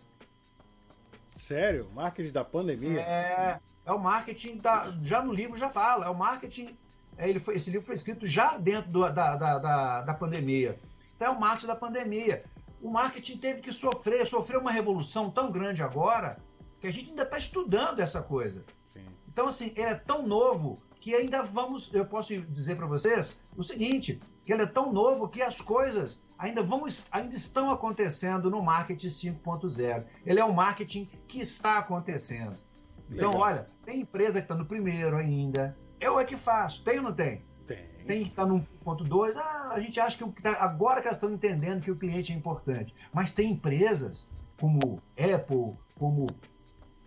Sério? 1.35 1.91
Marketing 1.93 2.33
da 2.33 2.45
pandemia? 2.45 3.01
É, 3.01 3.61
é 3.85 3.93
o 3.93 3.99
marketing 3.99 4.59
da. 4.59 4.95
Já 5.03 5.23
no 5.23 5.33
livro 5.33 5.59
já 5.59 5.69
fala, 5.69 6.07
é 6.07 6.09
o 6.09 6.15
marketing 6.15 6.77
É, 7.17 7.29
ele 7.29 7.39
foi, 7.39 7.57
esse 7.57 7.71
livro 7.71 7.87
foi 7.87 7.95
escrito 7.95 8.27
já 8.27 8.57
dentro 8.57 8.91
do, 8.91 9.01
da, 9.01 9.37
da, 9.37 9.59
da, 9.59 10.03
da 10.03 10.15
pandemia. 10.15 10.79
Então 11.17 11.29
é 11.29 11.37
o 11.37 11.41
marketing 11.41 11.67
da 11.67 11.77
pandemia. 11.77 12.45
O 12.81 12.91
marketing 12.91 13.39
teve 13.39 13.61
que 13.61 13.73
sofrer, 13.73 14.27
sofreu 14.27 14.61
uma 14.61 14.73
revolução 14.73 15.31
tão 15.31 15.53
grande 15.53 15.83
agora 15.83 16.39
que 16.81 16.87
a 16.87 16.91
gente 16.91 17.11
ainda 17.11 17.23
está 17.23 17.39
estudando 17.39 18.01
essa 18.01 18.21
coisa. 18.21 18.65
Sim. 18.93 19.07
Então, 19.29 19.47
assim, 19.47 19.73
ele 19.77 19.87
é 19.87 19.95
tão 19.95 20.27
novo 20.27 20.83
que 21.03 21.17
ainda 21.17 21.43
vamos. 21.43 21.93
Eu 21.93 22.07
posso 22.07 22.41
dizer 22.43 22.77
para 22.77 22.87
vocês 22.87 23.37
o 23.57 23.63
seguinte: 23.63 24.21
que 24.45 24.53
ele 24.53 24.63
é 24.63 24.67
tão 24.67 24.93
novo 24.93 25.29
que 25.29 25.43
as 25.43 25.61
coisas 25.61 26.23
ainda, 26.39 26.63
vão, 26.63 26.85
ainda 27.11 27.35
estão 27.35 27.73
acontecendo 27.73 28.49
no 28.49 28.63
marketing 28.63 29.09
5.0. 29.09 30.05
Ele 30.25 30.39
é 30.39 30.45
um 30.45 30.53
marketing 30.53 31.11
que 31.27 31.41
está 31.41 31.79
acontecendo. 31.79 32.57
Então, 33.11 33.33
Legal. 33.33 33.47
olha, 33.47 33.71
tem 33.85 34.01
empresa 34.01 34.41
que 34.41 34.45
está 34.45 34.55
no 34.55 34.65
primeiro 34.65 35.17
ainda. 35.17 35.77
Eu 36.01 36.21
é 36.21 36.25
que 36.25 36.37
faço. 36.37 36.85
Tem 36.85 36.99
ou 36.99 37.05
não 37.05 37.13
tem? 37.13 37.45
Tem. 37.67 37.85
Tem 38.07 38.23
que 38.23 38.31
estar 38.31 38.45
tá 38.45 38.49
no 38.49 38.65
1.2. 38.85 39.37
Ah, 39.37 39.73
a 39.73 39.81
gente 39.81 39.99
acha 39.99 40.17
que 40.17 40.43
tá, 40.43 40.57
agora 40.61 41.01
que 41.01 41.09
elas 41.09 41.17
estão 41.17 41.33
entendendo 41.33 41.83
que 41.83 41.91
o 41.91 41.97
cliente 41.97 42.33
é 42.33 42.37
importante. 42.37 42.95
Mas 43.13 43.33
tem 43.33 43.51
empresas 43.51 44.29
como 44.59 45.03
Apple, 45.19 45.77
como 45.99 46.29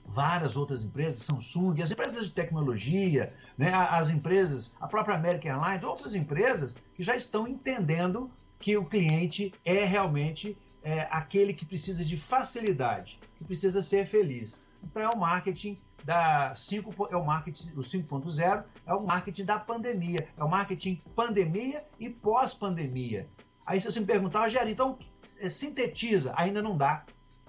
várias 0.06 0.56
outras 0.56 0.84
empresas, 0.84 1.26
Samsung, 1.26 1.82
as 1.82 1.92
empresas 1.92 2.28
de 2.28 2.32
tecnologia, 2.32 3.34
né, 3.58 3.74
as 3.74 4.10
empresas, 4.10 4.74
a 4.80 4.88
própria 4.88 5.16
American 5.16 5.52
Airlines, 5.52 5.84
outras 5.84 6.16
empresas 6.16 6.76
que 6.94 7.04
já 7.04 7.16
estão 7.16 7.48
entendendo 7.48 8.30
que 8.60 8.78
o 8.78 8.86
cliente 8.86 9.54
é 9.64 9.84
realmente 9.86 10.58
é, 10.84 11.08
aquele 11.12 11.54
que 11.54 11.66
precisa 11.66 12.06
de 12.06 12.16
facilidade, 12.16 13.20
que 13.38 13.44
precisa 13.44 13.82
ser 13.82 14.06
feliz. 14.06 14.62
Então 14.84 15.02
é 15.02 15.10
o 15.10 15.18
marketing 15.18 15.78
da 16.04 16.54
5, 16.54 17.08
é 17.12 17.18
o 17.18 17.26
marketing 17.26 17.70
o 17.76 17.82
5.0, 17.82 18.64
é 18.86 18.94
o 18.94 19.04
marketing 19.04 19.46
da 19.46 19.60
pandemia, 19.60 20.28
é 20.38 20.44
o 20.44 20.50
marketing 20.50 21.02
pandemia 21.16 21.84
e 22.00 22.10
pós-pandemia. 22.10 23.28
Aí 23.66 23.82
se 23.82 23.92
você 23.92 24.00
me 24.00 24.06
perguntar, 24.06 24.42
Rogério, 24.42 24.72
então 24.72 25.00
é, 25.40 25.50
sintetiza, 25.50 26.32
ainda 26.36 26.62
não 26.62 26.78
dá. 26.78 27.04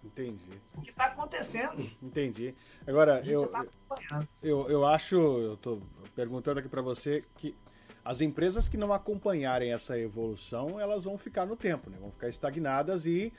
Entendi. 0.06 0.60
O 0.74 0.80
que 0.80 0.90
está 0.90 1.06
acontecendo? 1.06 1.90
Entendi. 2.02 2.54
Agora, 2.86 3.22
eu, 3.26 3.46
tá 3.48 3.66
eu, 4.42 4.68
eu 4.68 4.86
acho, 4.86 5.16
eu 5.16 5.54
estou 5.54 5.82
perguntando 6.14 6.60
aqui 6.60 6.68
para 6.68 6.82
você 6.82 7.24
que 7.36 7.54
as 8.04 8.20
empresas 8.20 8.68
que 8.68 8.76
não 8.76 8.92
acompanharem 8.92 9.72
essa 9.72 9.98
evolução, 9.98 10.78
elas 10.78 11.02
vão 11.02 11.18
ficar 11.18 11.44
no 11.44 11.56
tempo, 11.56 11.90
né? 11.90 11.98
vão 12.00 12.12
ficar 12.12 12.28
estagnadas 12.28 13.04
e 13.04 13.32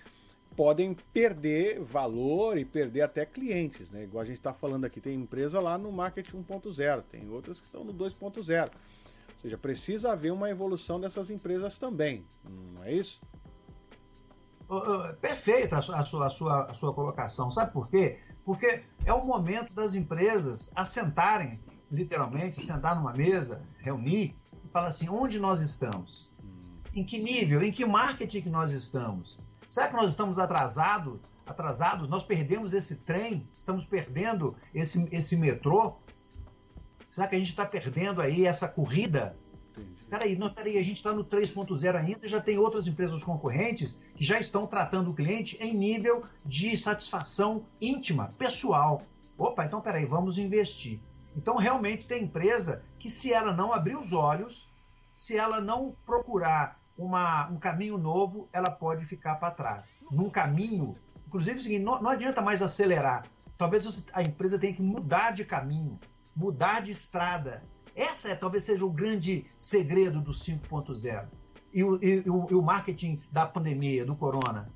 podem 0.57 0.93
perder 1.13 1.79
valor 1.79 2.57
e 2.57 2.65
perder 2.65 3.01
até 3.01 3.25
clientes, 3.25 3.91
né? 3.91 4.03
Igual 4.03 4.23
a 4.23 4.25
gente 4.25 4.37
está 4.37 4.53
falando 4.53 4.85
aqui, 4.85 4.99
tem 4.99 5.15
empresa 5.15 5.59
lá 5.59 5.77
no 5.77 5.91
marketing 5.91 6.43
1.0, 6.43 7.03
tem 7.03 7.29
outras 7.29 7.59
que 7.59 7.65
estão 7.65 7.83
no 7.83 7.93
2.0. 7.93 8.65
Ou 8.65 9.41
seja, 9.41 9.57
precisa 9.57 10.11
haver 10.11 10.33
uma 10.33 10.49
evolução 10.49 10.99
dessas 10.99 11.29
empresas 11.29 11.77
também, 11.77 12.25
não 12.73 12.83
é 12.83 12.91
isso? 12.91 13.21
Perfeita 15.21 15.77
a 15.77 15.81
sua, 15.81 16.25
a 16.25 16.29
sua, 16.29 16.65
a 16.65 16.73
sua 16.73 16.93
colocação. 16.93 17.49
Sabe 17.49 17.71
por 17.71 17.87
quê? 17.87 18.19
Porque 18.43 18.83
é 19.05 19.13
o 19.13 19.25
momento 19.25 19.73
das 19.73 19.95
empresas 19.95 20.71
assentarem, 20.75 21.59
literalmente, 21.89 22.63
sentar 22.63 22.95
numa 22.95 23.13
mesa, 23.13 23.61
reunir 23.79 24.35
e 24.63 24.67
falar 24.69 24.87
assim: 24.87 25.07
onde 25.09 25.39
nós 25.39 25.61
estamos? 25.61 26.31
Em 26.93 27.03
que 27.03 27.17
nível? 27.17 27.61
Em 27.61 27.71
que 27.71 27.85
marketing 27.85 28.41
que 28.41 28.49
nós 28.49 28.71
estamos? 28.71 29.39
Será 29.69 29.87
que 29.87 29.95
nós 29.95 30.09
estamos 30.09 30.37
atrasados? 30.39 31.19
Atrasados? 31.45 32.09
Nós 32.09 32.23
perdemos 32.23 32.73
esse 32.73 32.97
trem? 32.97 33.47
Estamos 33.57 33.85
perdendo 33.85 34.55
esse, 34.73 35.07
esse 35.13 35.37
metrô? 35.37 35.97
Será 37.09 37.27
que 37.27 37.35
a 37.35 37.37
gente 37.39 37.49
está 37.49 37.65
perdendo 37.65 38.21
aí 38.21 38.45
essa 38.45 38.67
corrida? 38.67 39.37
Peraí, 40.09 40.37
não, 40.37 40.49
peraí, 40.49 40.77
a 40.77 40.81
gente 40.81 40.97
está 40.97 41.11
no 41.11 41.23
3.0 41.25 41.95
ainda 41.95 42.25
e 42.25 42.29
já 42.29 42.39
tem 42.39 42.57
outras 42.57 42.87
empresas 42.87 43.23
concorrentes 43.23 43.97
que 44.15 44.23
já 44.23 44.39
estão 44.39 44.65
tratando 44.65 45.11
o 45.11 45.13
cliente 45.13 45.57
em 45.59 45.73
nível 45.73 46.23
de 46.45 46.77
satisfação 46.77 47.65
íntima, 47.81 48.33
pessoal. 48.37 49.01
Opa, 49.37 49.65
então 49.65 49.81
peraí, 49.81 50.05
vamos 50.05 50.37
investir. 50.37 51.01
Então 51.35 51.57
realmente 51.57 52.07
tem 52.07 52.23
empresa 52.23 52.83
que 52.97 53.09
se 53.09 53.33
ela 53.33 53.51
não 53.51 53.73
abrir 53.73 53.97
os 53.97 54.13
olhos, 54.13 54.69
se 55.13 55.35
ela 55.35 55.59
não 55.59 55.93
procurar 56.05 56.79
uma, 56.97 57.47
um 57.49 57.57
caminho 57.57 57.97
novo, 57.97 58.47
ela 58.53 58.71
pode 58.71 59.05
ficar 59.05 59.35
para 59.35 59.51
trás. 59.51 59.99
Num 60.09 60.29
caminho, 60.29 60.97
inclusive, 61.27 61.59
é 61.59 61.61
seguinte, 61.61 61.83
não, 61.83 62.01
não 62.01 62.09
adianta 62.09 62.41
mais 62.41 62.61
acelerar. 62.61 63.25
Talvez 63.57 63.83
você, 63.83 64.03
a 64.13 64.21
empresa 64.21 64.57
tenha 64.57 64.73
que 64.73 64.81
mudar 64.81 65.31
de 65.31 65.43
caminho, 65.43 65.99
mudar 66.35 66.81
de 66.81 66.91
estrada 66.91 67.61
essa 67.97 68.29
é, 68.29 68.35
talvez 68.35 68.63
seja 68.63 68.85
o 68.85 68.91
grande 68.91 69.45
segredo 69.57 70.21
do 70.21 70.31
5.0 70.31 71.27
e 71.73 71.83
o, 71.83 71.97
e, 72.01 72.23
e 72.25 72.29
o 72.29 72.61
marketing 72.61 73.19
da 73.31 73.45
pandemia, 73.45 74.05
do 74.05 74.15
corona. 74.15 74.71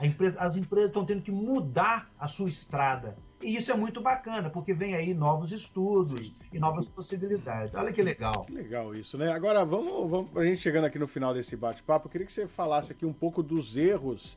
Empresa, 0.00 0.40
as 0.40 0.56
empresas 0.56 0.88
estão 0.88 1.04
tendo 1.04 1.22
que 1.22 1.30
mudar 1.30 2.10
a 2.18 2.26
sua 2.26 2.48
estrada. 2.48 3.16
E 3.40 3.54
isso 3.56 3.70
é 3.70 3.76
muito 3.76 4.00
bacana, 4.00 4.50
porque 4.50 4.74
vem 4.74 4.94
aí 4.94 5.14
novos 5.14 5.52
estudos 5.52 6.34
e 6.52 6.58
novas 6.58 6.86
possibilidades. 6.86 7.74
Olha 7.74 7.92
que 7.92 8.02
legal. 8.02 8.44
Que 8.44 8.52
legal 8.52 8.94
isso, 8.94 9.16
né? 9.16 9.32
Agora, 9.32 9.64
vamos, 9.64 10.10
vamos 10.10 10.36
a 10.36 10.44
gente 10.44 10.60
chegando 10.60 10.84
aqui 10.84 10.98
no 10.98 11.06
final 11.06 11.32
desse 11.32 11.56
bate-papo, 11.56 12.06
eu 12.06 12.10
queria 12.10 12.26
que 12.26 12.32
você 12.32 12.48
falasse 12.48 12.92
aqui 12.92 13.06
um 13.06 13.12
pouco 13.12 13.42
dos 13.42 13.76
erros 13.76 14.36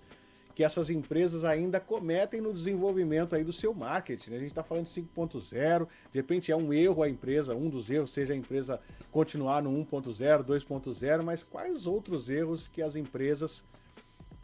que 0.56 0.64
essas 0.64 0.90
empresas 0.90 1.44
ainda 1.44 1.82
cometem 1.82 2.40
no 2.40 2.54
desenvolvimento 2.54 3.36
aí 3.36 3.44
do 3.44 3.52
seu 3.52 3.74
marketing. 3.74 4.30
Né? 4.32 4.38
A 4.38 4.40
gente 4.40 4.52
está 4.52 4.64
falando 4.64 4.86
de 4.86 5.02
5.0, 5.02 5.88
de 6.14 6.18
repente 6.18 6.50
é 6.50 6.56
um 6.56 6.72
erro 6.72 7.04
a 7.04 7.10
empresa, 7.10 7.54
um 7.54 7.70
dos 7.70 7.92
erros 7.92 8.12
seja 8.12 8.34
a 8.34 8.38
empresa 8.38 8.80
continuar 9.12 9.62
no 9.62 9.70
1.0, 9.70 10.46
2.0, 10.46 11.24
mas 11.24 11.44
quais 11.44 11.86
outros 11.86 12.30
erros 12.30 12.70
que 12.70 12.82
as 12.82 12.96
empresas 12.96 13.66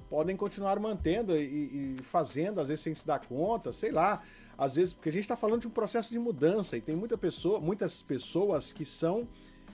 podem 0.10 0.36
continuar 0.36 0.78
mantendo 0.78 1.38
e, 1.38 1.96
e, 1.96 2.04
fazendo, 2.04 2.60
às 2.60 2.68
vezes 2.68 2.84
sem 2.84 2.94
se 2.94 3.08
dar 3.08 3.26
conta, 3.26 3.72
sei 3.72 3.92
lá, 3.92 4.22
às 4.58 4.76
vezes, 4.76 4.92
porque 4.92 5.08
a 5.08 5.12
gente 5.14 5.24
está 5.24 5.38
falando 5.38 5.62
de 5.62 5.68
um 5.68 5.72
processo 5.72 6.10
de 6.10 6.20
mudança 6.20 6.76
e 6.76 6.82
tem 6.82 6.94
muita 6.94 7.18
pessoa, 7.18 7.62
muitas 7.62 8.02
pessoas 8.02 8.74
que 8.74 8.84
são 8.84 9.26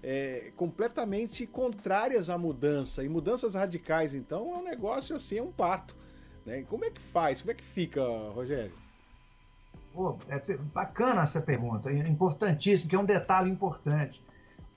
é, 0.03 0.51
completamente 0.55 1.47
contrárias 1.47 2.29
à 2.29 2.37
mudança 2.37 3.03
e 3.03 3.09
mudanças 3.09 3.55
radicais, 3.55 4.13
então 4.13 4.53
é 4.53 4.57
um 4.59 4.63
negócio 4.63 5.15
assim, 5.15 5.39
é 5.39 5.41
um 5.41 5.51
parto. 5.51 5.97
Né? 6.47 6.63
Como 6.69 6.85
é 6.85 6.89
que 6.89 7.01
faz? 7.01 7.41
Como 7.41 7.51
é 7.51 7.53
que 7.53 7.63
fica, 7.63 8.01
Rogério? 8.33 8.71
Pô, 9.93 10.17
é 10.29 10.39
bacana 10.73 11.23
essa 11.23 11.41
pergunta, 11.41 11.91
é 11.91 12.07
importantíssimo, 12.07 12.89
que 12.89 12.95
é 12.95 12.99
um 12.99 13.05
detalhe 13.05 13.49
importante. 13.49 14.21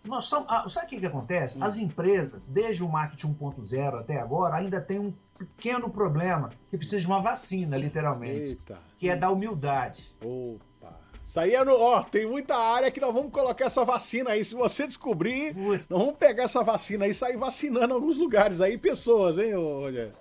Nós 0.02 0.24
estamos, 0.24 0.46
ah, 0.50 0.66
sabe 0.68 0.86
o 0.86 0.88
que, 0.88 1.00
que 1.00 1.06
acontece? 1.06 1.58
Hum. 1.58 1.62
As 1.62 1.76
empresas, 1.76 2.48
desde 2.48 2.82
o 2.82 2.88
marketing 2.88 3.34
1.0 3.34 4.00
até 4.00 4.18
agora, 4.18 4.56
ainda 4.56 4.80
tem 4.80 4.98
um 4.98 5.14
pequeno 5.38 5.88
problema 5.88 6.50
que 6.70 6.76
precisa 6.76 7.00
de 7.00 7.06
uma 7.06 7.20
vacina, 7.20 7.76
literalmente. 7.76 8.50
Eita. 8.50 8.78
Que 8.98 9.08
é 9.08 9.14
da 9.14 9.30
humildade. 9.30 10.10
Opa. 10.24 10.98
Isso 11.24 11.38
aí 11.38 11.54
é 11.54 11.62
no. 11.62 11.78
Ó, 11.78 12.02
tem 12.02 12.26
muita 12.26 12.56
área 12.56 12.90
que 12.90 12.98
nós 12.98 13.14
vamos 13.14 13.30
colocar 13.30 13.66
essa 13.66 13.84
vacina 13.84 14.30
aí. 14.30 14.44
Se 14.44 14.54
você 14.54 14.86
descobrir, 14.86 15.54
nós 15.54 16.00
vamos 16.00 16.16
pegar 16.16 16.44
essa 16.44 16.64
vacina 16.64 17.04
aí 17.04 17.12
e 17.12 17.14
sair 17.14 17.36
vacinando 17.36 17.94
alguns 17.94 18.16
lugares 18.16 18.60
aí, 18.60 18.76
pessoas, 18.76 19.38
hein, 19.38 19.54
Rogério? 19.54 20.14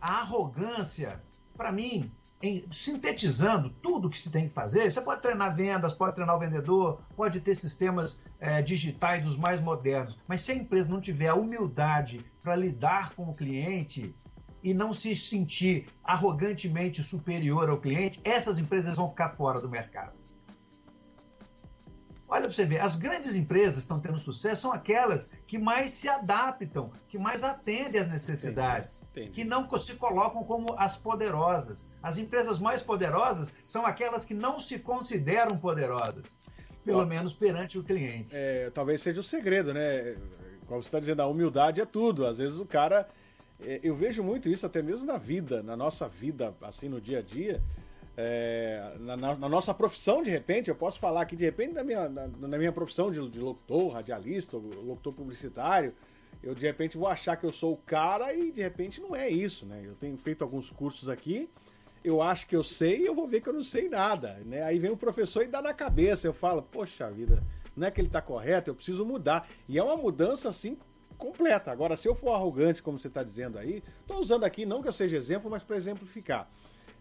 A 0.00 0.20
arrogância, 0.20 1.22
para 1.56 1.72
mim, 1.72 2.10
em, 2.40 2.64
sintetizando 2.70 3.70
tudo 3.70 4.08
que 4.08 4.18
se 4.18 4.30
tem 4.30 4.48
que 4.48 4.54
fazer, 4.54 4.90
você 4.90 5.00
pode 5.00 5.22
treinar 5.22 5.54
vendas, 5.54 5.92
pode 5.92 6.14
treinar 6.14 6.36
o 6.36 6.38
vendedor, 6.38 7.00
pode 7.16 7.40
ter 7.40 7.54
sistemas 7.54 8.20
é, 8.38 8.62
digitais 8.62 9.22
dos 9.22 9.36
mais 9.36 9.60
modernos, 9.60 10.18
mas 10.26 10.42
se 10.42 10.52
a 10.52 10.54
empresa 10.54 10.88
não 10.88 11.00
tiver 11.00 11.28
a 11.28 11.34
humildade 11.34 12.24
para 12.42 12.54
lidar 12.54 13.14
com 13.14 13.24
o 13.24 13.34
cliente 13.34 14.14
e 14.62 14.72
não 14.72 14.92
se 14.92 15.14
sentir 15.14 15.88
arrogantemente 16.02 17.02
superior 17.02 17.68
ao 17.68 17.80
cliente, 17.80 18.20
essas 18.24 18.58
empresas 18.58 18.96
vão 18.96 19.08
ficar 19.08 19.28
fora 19.28 19.60
do 19.60 19.68
mercado. 19.68 20.12
Olha 22.28 22.42
para 22.42 22.52
você 22.52 22.66
ver, 22.66 22.80
as 22.80 22.94
grandes 22.94 23.34
empresas 23.34 23.74
que 23.74 23.80
estão 23.80 23.98
tendo 23.98 24.18
sucesso 24.18 24.62
são 24.62 24.72
aquelas 24.72 25.30
que 25.46 25.56
mais 25.56 25.92
se 25.92 26.10
adaptam, 26.10 26.92
que 27.08 27.16
mais 27.16 27.42
atendem 27.42 27.98
às 27.98 28.06
necessidades, 28.06 28.96
Entendi. 28.96 29.28
Entendi. 29.28 29.30
que 29.30 29.44
não 29.44 29.68
se 29.78 29.94
colocam 29.94 30.44
como 30.44 30.74
as 30.76 30.94
poderosas. 30.94 31.88
As 32.02 32.18
empresas 32.18 32.58
mais 32.58 32.82
poderosas 32.82 33.50
são 33.64 33.86
aquelas 33.86 34.26
que 34.26 34.34
não 34.34 34.60
se 34.60 34.78
consideram 34.78 35.56
poderosas, 35.56 36.36
pelo 36.84 37.06
menos 37.06 37.32
perante 37.32 37.78
o 37.78 37.82
cliente. 37.82 38.36
É, 38.36 38.68
talvez 38.70 39.00
seja 39.00 39.20
o 39.20 39.24
segredo, 39.24 39.72
né? 39.72 40.16
Como 40.66 40.82
você 40.82 40.88
está 40.88 41.00
dizendo, 41.00 41.22
a 41.22 41.26
humildade 41.26 41.80
é 41.80 41.86
tudo. 41.86 42.26
Às 42.26 42.36
vezes 42.36 42.58
o 42.58 42.66
cara. 42.66 43.08
É, 43.60 43.80
eu 43.82 43.96
vejo 43.96 44.22
muito 44.22 44.48
isso 44.48 44.64
até 44.66 44.80
mesmo 44.80 45.04
na 45.04 45.16
vida, 45.18 45.64
na 45.64 45.76
nossa 45.76 46.06
vida, 46.06 46.54
assim, 46.62 46.88
no 46.88 47.00
dia 47.00 47.18
a 47.18 47.22
dia 47.22 47.60
é, 48.20 48.96
na, 48.98 49.16
na, 49.16 49.48
nossa 49.48 49.72
profissão, 49.72 50.24
de 50.24 50.28
repente, 50.28 50.68
eu 50.68 50.74
posso 50.74 50.98
falar 50.98 51.20
aqui, 51.20 51.36
de 51.36 51.44
repente, 51.44 51.74
na 51.74 51.84
minha, 51.84 52.08
na, 52.08 52.26
na 52.26 52.58
minha 52.58 52.72
profissão 52.72 53.12
de, 53.12 53.28
de, 53.28 53.38
locutor, 53.38 53.92
radialista, 53.92 54.56
locutor 54.56 55.12
publicitário, 55.12 55.94
eu 56.42 56.52
de 56.52 56.66
repente 56.66 56.98
vou 56.98 57.06
achar 57.06 57.36
que 57.36 57.46
eu 57.46 57.52
sou 57.52 57.74
o 57.74 57.76
cara 57.76 58.34
e 58.34 58.50
de 58.50 58.60
repente 58.60 59.00
não 59.00 59.14
é 59.14 59.28
isso, 59.28 59.64
né? 59.64 59.82
Eu 59.84 59.94
tenho 59.94 60.16
feito 60.16 60.42
alguns 60.42 60.68
cursos 60.68 61.08
aqui, 61.08 61.48
eu 62.02 62.20
acho 62.20 62.48
que 62.48 62.56
eu 62.56 62.64
sei 62.64 63.02
e 63.02 63.06
eu 63.06 63.14
vou 63.14 63.28
ver 63.28 63.40
que 63.40 63.48
eu 63.48 63.52
não 63.52 63.62
sei 63.62 63.88
nada, 63.88 64.40
né? 64.44 64.64
Aí 64.64 64.80
vem 64.80 64.90
o 64.90 64.96
professor 64.96 65.44
e 65.44 65.46
dá 65.46 65.62
na 65.62 65.72
cabeça, 65.72 66.26
eu 66.26 66.32
falo, 66.32 66.60
poxa 66.60 67.08
vida, 67.12 67.40
não 67.76 67.86
é 67.86 67.90
que 67.92 68.00
ele 68.00 68.08
está 68.08 68.20
correto, 68.20 68.68
eu 68.68 68.74
preciso 68.74 69.06
mudar. 69.06 69.48
E 69.68 69.78
é 69.78 69.82
uma 69.82 69.96
mudança 69.96 70.48
assim 70.48 70.76
completa. 71.16 71.70
Agora, 71.70 71.94
se 71.94 72.08
eu 72.08 72.16
for 72.16 72.32
arrogante, 72.32 72.82
como 72.82 72.98
você 72.98 73.06
está 73.06 73.22
dizendo 73.22 73.58
aí, 73.58 73.80
estou 74.00 74.18
usando 74.18 74.42
aqui 74.42 74.66
não 74.66 74.82
que 74.82 74.88
eu 74.88 74.92
seja 74.92 75.16
exemplo, 75.16 75.48
mas 75.48 75.62
para 75.62 75.76
exemplificar. 75.76 76.50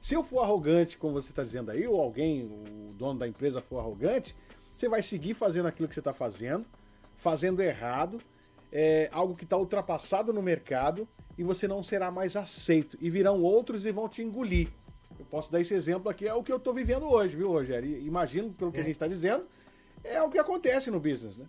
Se 0.08 0.14
eu 0.14 0.24
for 0.24 0.40
arrogante, 0.40 0.98
como 0.98 1.16
você 1.16 1.32
está 1.32 1.44
dizendo 1.44 1.70
aí, 1.70 1.86
ou 1.86 2.00
alguém, 2.00 2.46
o 2.46 2.94
dono 2.94 3.20
da 3.20 3.28
empresa 3.28 3.60
for 3.60 3.80
arrogante, 3.80 4.34
você 4.74 4.88
vai 4.88 5.02
seguir 5.02 5.34
fazendo 5.34 5.66
aquilo 5.66 5.86
que 5.86 5.94
você 5.94 6.00
está 6.00 6.14
fazendo, 6.14 6.66
fazendo 7.18 7.62
errado, 7.62 8.22
é, 8.72 9.10
algo 9.12 9.36
que 9.36 9.44
está 9.44 9.58
ultrapassado 9.58 10.32
no 10.32 10.42
mercado 10.42 11.06
e 11.38 11.44
você 11.44 11.68
não 11.68 11.84
será 11.84 12.10
mais 12.10 12.38
aceito. 12.38 12.98
E 13.02 13.10
virão 13.10 13.42
outros 13.44 13.86
e 13.86 13.92
vão 13.92 14.08
te 14.08 14.22
engolir. 14.22 14.70
Eu 15.20 15.26
posso 15.26 15.52
dar 15.52 15.60
esse 15.60 15.74
exemplo 15.74 16.10
aqui, 16.10 16.26
é 16.26 16.34
o 16.34 16.42
que 16.42 16.54
eu 16.54 16.58
estou 16.58 16.74
vivendo 16.74 17.06
hoje, 17.06 17.36
viu, 17.36 17.52
Rogério? 17.52 17.90
E 17.90 18.08
imagino, 18.08 18.54
pelo 18.54 18.72
que 18.72 18.78
é. 18.78 18.80
a 18.80 18.86
gente 18.86 18.96
está 18.96 19.10
dizendo, 19.10 19.46
é 20.06 20.22
o 20.22 20.30
que 20.30 20.40
acontece 20.40 20.90
no 20.90 21.02
business, 21.02 21.36
né? 21.36 21.48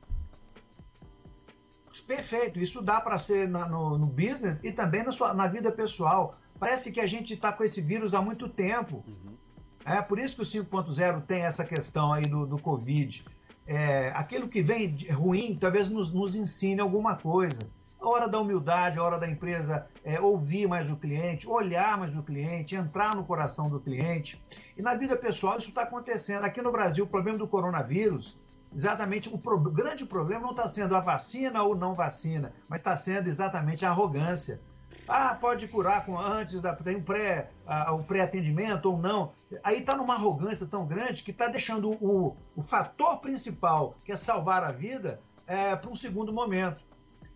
Perfeito, 2.08 2.58
isso 2.58 2.82
dá 2.82 3.00
para 3.00 3.20
ser 3.20 3.48
na, 3.48 3.68
no, 3.68 3.96
no, 3.96 4.06
business 4.06 4.64
e 4.64 4.72
também 4.72 5.04
na, 5.04 5.12
sua, 5.12 5.32
na 5.32 5.46
vida 5.46 5.70
pessoal. 5.70 6.36
Parece 6.58 6.90
que 6.90 7.00
a 7.00 7.06
gente 7.06 7.34
está 7.34 7.52
com 7.52 7.62
esse 7.62 7.80
vírus 7.80 8.14
há 8.14 8.20
muito 8.20 8.48
tempo. 8.48 9.04
Uhum. 9.06 9.36
É 9.84 10.02
por 10.02 10.18
isso 10.18 10.36
que 10.36 10.42
o 10.42 10.44
5.0 10.44 11.22
tem 11.22 11.42
essa 11.42 11.64
questão 11.64 12.12
aí 12.12 12.22
do, 12.22 12.46
do 12.46 12.58
Covid. 12.58 13.24
É, 13.66 14.10
aquilo 14.14 14.48
que 14.48 14.62
vem 14.62 14.94
ruim 15.10 15.56
talvez 15.60 15.88
nos, 15.88 16.12
nos 16.12 16.34
ensine 16.34 16.80
alguma 16.80 17.16
coisa. 17.16 17.58
A 18.00 18.08
hora 18.08 18.28
da 18.28 18.38
humildade, 18.38 18.98
a 18.98 19.02
hora 19.02 19.18
da 19.18 19.28
empresa 19.28 19.86
é, 20.04 20.20
ouvir 20.20 20.68
mais 20.68 20.90
o 20.90 20.96
cliente, 20.96 21.48
olhar 21.48 21.98
mais 21.98 22.16
o 22.16 22.22
cliente, 22.22 22.76
entrar 22.76 23.14
no 23.14 23.24
coração 23.24 23.68
do 23.68 23.80
cliente. 23.80 24.40
E 24.76 24.82
na 24.82 24.94
vida 24.94 25.16
pessoal 25.16 25.58
isso 25.58 25.68
está 25.68 25.82
acontecendo. 25.82 26.44
Aqui 26.44 26.62
no 26.62 26.70
Brasil, 26.70 27.04
o 27.04 27.08
problema 27.08 27.38
do 27.38 27.48
coronavírus, 27.48 28.38
exatamente 28.74 29.28
o 29.28 29.38
pro, 29.38 29.58
grande 29.58 30.04
problema 30.04 30.42
não 30.42 30.50
está 30.50 30.68
sendo 30.68 30.94
a 30.94 31.00
vacina 31.00 31.62
ou 31.62 31.74
não 31.74 31.94
vacina, 31.94 32.52
mas 32.68 32.80
está 32.80 32.96
sendo 32.96 33.28
exatamente 33.28 33.84
a 33.84 33.90
arrogância. 33.90 34.60
Ah, 35.08 35.34
pode 35.34 35.66
curar 35.68 36.04
com 36.04 36.18
antes 36.18 36.60
da 36.60 36.74
tem 36.76 36.96
um 36.96 37.02
pré, 37.02 37.50
uh, 37.66 37.94
o 37.94 38.04
pré-atendimento 38.04 38.90
ou 38.90 38.98
não. 38.98 39.32
Aí 39.64 39.78
está 39.78 39.96
numa 39.96 40.14
arrogância 40.14 40.66
tão 40.66 40.86
grande 40.86 41.22
que 41.22 41.30
está 41.30 41.48
deixando 41.48 41.92
o, 41.92 42.36
o 42.54 42.62
fator 42.62 43.18
principal, 43.18 43.96
que 44.04 44.12
é 44.12 44.16
salvar 44.16 44.62
a 44.62 44.70
vida, 44.70 45.20
é, 45.46 45.74
para 45.74 45.90
um 45.90 45.94
segundo 45.94 46.30
momento. 46.30 46.86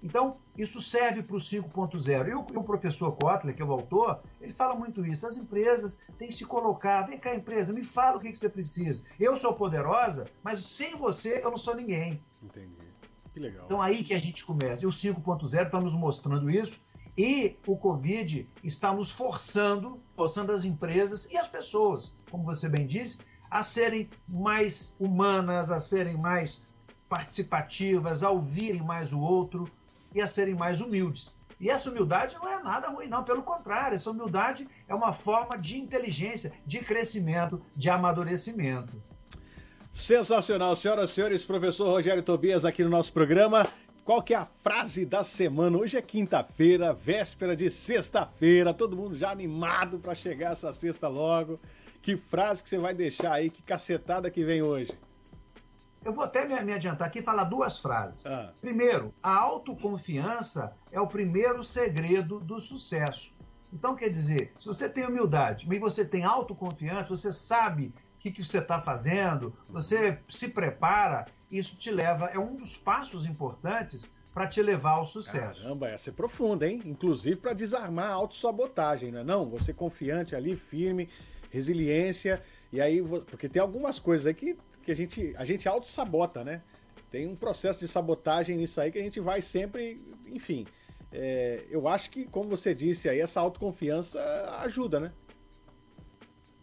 Então, 0.02 0.36
isso 0.58 0.82
serve 0.82 1.22
para 1.22 1.36
o 1.36 1.38
5.0. 1.38 2.28
E 2.28 2.34
o, 2.34 2.40
o, 2.40 2.64
professor 2.64 3.16
Kotler, 3.16 3.54
que 3.54 3.62
é 3.62 3.64
o 3.64 3.72
autor, 3.72 4.20
ele 4.40 4.52
fala 4.52 4.74
muito 4.74 5.06
isso. 5.06 5.26
As 5.26 5.36
empresas 5.36 5.98
têm 6.18 6.28
que 6.28 6.34
se 6.34 6.44
colocar. 6.44 7.06
Vem 7.06 7.18
cá, 7.18 7.34
empresa, 7.34 7.72
me 7.72 7.84
fala 7.84 8.16
o 8.16 8.20
que, 8.20 8.30
que 8.32 8.36
você 8.36 8.48
precisa. 8.48 9.04
Eu 9.18 9.36
sou 9.36 9.54
poderosa, 9.54 10.26
mas 10.42 10.64
sem 10.64 10.96
você 10.96 11.40
eu 11.42 11.50
não 11.50 11.56
sou 11.56 11.76
ninguém. 11.76 12.20
Entendi. 12.42 12.92
Que 13.32 13.40
legal. 13.40 13.64
Então, 13.64 13.80
aí 13.80 14.02
que 14.02 14.12
a 14.12 14.18
gente 14.18 14.44
começa. 14.44 14.82
E 14.82 14.86
o 14.86 14.90
5.0 14.90 15.66
está 15.66 15.80
nos 15.80 15.94
mostrando 15.94 16.50
isso. 16.50 16.84
E 17.16 17.58
o 17.66 17.76
Covid 17.76 18.48
está 18.64 18.92
nos 18.92 19.10
forçando, 19.10 20.02
forçando 20.14 20.52
as 20.52 20.64
empresas 20.64 21.28
e 21.30 21.36
as 21.36 21.46
pessoas, 21.46 22.12
como 22.30 22.44
você 22.44 22.68
bem 22.68 22.86
disse, 22.86 23.18
a 23.50 23.62
serem 23.62 24.08
mais 24.26 24.94
humanas, 24.98 25.70
a 25.70 25.78
serem 25.78 26.16
mais 26.16 26.62
participativas, 27.08 28.22
a 28.22 28.30
ouvirem 28.30 28.82
mais 28.82 29.12
o 29.12 29.20
outro, 29.20 29.70
e 30.14 30.20
a 30.20 30.26
serem 30.26 30.54
mais 30.54 30.80
humildes. 30.80 31.34
E 31.60 31.70
essa 31.70 31.90
humildade 31.90 32.34
não 32.34 32.48
é 32.48 32.62
nada 32.62 32.88
ruim, 32.88 33.06
não. 33.06 33.22
Pelo 33.22 33.42
contrário, 33.42 33.94
essa 33.94 34.10
humildade 34.10 34.68
é 34.88 34.94
uma 34.94 35.12
forma 35.12 35.56
de 35.56 35.78
inteligência, 35.78 36.52
de 36.66 36.80
crescimento, 36.80 37.62
de 37.76 37.88
amadurecimento. 37.88 39.00
Sensacional, 39.92 40.74
senhoras 40.74 41.10
e 41.10 41.12
senhores, 41.12 41.44
professor 41.44 41.88
Rogério 41.88 42.22
Tobias 42.22 42.64
aqui 42.64 42.82
no 42.82 42.90
nosso 42.90 43.12
programa. 43.12 43.66
Qual 44.04 44.20
que 44.20 44.34
é 44.34 44.36
a 44.36 44.48
frase 44.64 45.06
da 45.06 45.22
semana? 45.22 45.78
Hoje 45.78 45.96
é 45.96 46.02
quinta-feira, 46.02 46.92
véspera 46.92 47.54
de 47.54 47.70
sexta-feira, 47.70 48.74
todo 48.74 48.96
mundo 48.96 49.14
já 49.14 49.30
animado 49.30 50.00
para 50.00 50.12
chegar 50.12 50.52
essa 50.52 50.72
sexta 50.72 51.06
logo. 51.06 51.60
Que 52.02 52.16
frase 52.16 52.64
que 52.64 52.68
você 52.68 52.78
vai 52.78 52.94
deixar 52.94 53.34
aí? 53.34 53.48
Que 53.48 53.62
cacetada 53.62 54.28
que 54.28 54.44
vem 54.44 54.60
hoje? 54.60 54.92
Eu 56.04 56.12
vou 56.12 56.24
até 56.24 56.44
me, 56.64 56.72
adiantar 56.72 57.06
aqui 57.06 57.20
e 57.20 57.22
falar 57.22 57.44
duas 57.44 57.78
frases. 57.78 58.26
Ah. 58.26 58.52
Primeiro, 58.60 59.14
a 59.22 59.36
autoconfiança 59.36 60.76
é 60.90 61.00
o 61.00 61.06
primeiro 61.06 61.62
segredo 61.62 62.40
do 62.40 62.58
sucesso. 62.58 63.32
Então, 63.72 63.94
quer 63.94 64.08
dizer, 64.08 64.52
se 64.58 64.66
você 64.66 64.88
tem 64.88 65.06
humildade, 65.06 65.68
mas 65.68 65.78
você 65.78 66.04
tem 66.04 66.24
autoconfiança, 66.24 67.08
você 67.08 67.32
sabe 67.32 67.94
o 68.16 68.18
que, 68.18 68.32
que 68.32 68.42
você 68.42 68.58
está 68.58 68.80
fazendo, 68.80 69.54
você 69.68 70.18
se 70.28 70.48
prepara, 70.48 71.26
isso 71.58 71.76
te 71.76 71.90
leva, 71.90 72.26
é 72.26 72.38
um 72.38 72.56
dos 72.56 72.76
passos 72.76 73.26
importantes 73.26 74.10
para 74.32 74.46
te 74.46 74.62
levar 74.62 74.92
ao 74.92 75.04
sucesso. 75.04 75.62
Caramba, 75.62 75.88
essa 75.88 76.10
é 76.10 76.12
profunda, 76.12 76.66
hein? 76.66 76.80
Inclusive 76.84 77.36
para 77.36 77.52
desarmar 77.52 78.10
a 78.10 78.14
autossabotagem, 78.14 79.12
não 79.12 79.20
é 79.20 79.24
não? 79.24 79.48
Você 79.50 79.74
confiante 79.74 80.34
ali, 80.34 80.56
firme, 80.56 81.08
resiliência, 81.50 82.42
e 82.72 82.80
aí, 82.80 83.02
porque 83.02 83.48
tem 83.48 83.60
algumas 83.60 83.98
coisas 83.98 84.26
aí 84.26 84.34
que 84.34 84.56
que 84.82 84.90
a 84.90 84.96
gente, 84.96 85.34
a 85.36 85.44
gente 85.44 85.68
auto-sabota, 85.68 86.44
né? 86.44 86.62
Tem 87.10 87.26
um 87.26 87.36
processo 87.36 87.78
de 87.78 87.88
sabotagem 87.88 88.56
nisso 88.56 88.80
aí 88.80 88.90
que 88.90 88.98
a 88.98 89.02
gente 89.02 89.20
vai 89.20 89.40
sempre, 89.40 90.02
enfim. 90.26 90.66
É, 91.10 91.66
eu 91.70 91.86
acho 91.88 92.10
que, 92.10 92.24
como 92.24 92.48
você 92.48 92.74
disse 92.74 93.08
aí, 93.08 93.20
essa 93.20 93.40
autoconfiança 93.40 94.18
ajuda, 94.60 94.98
né? 94.98 95.12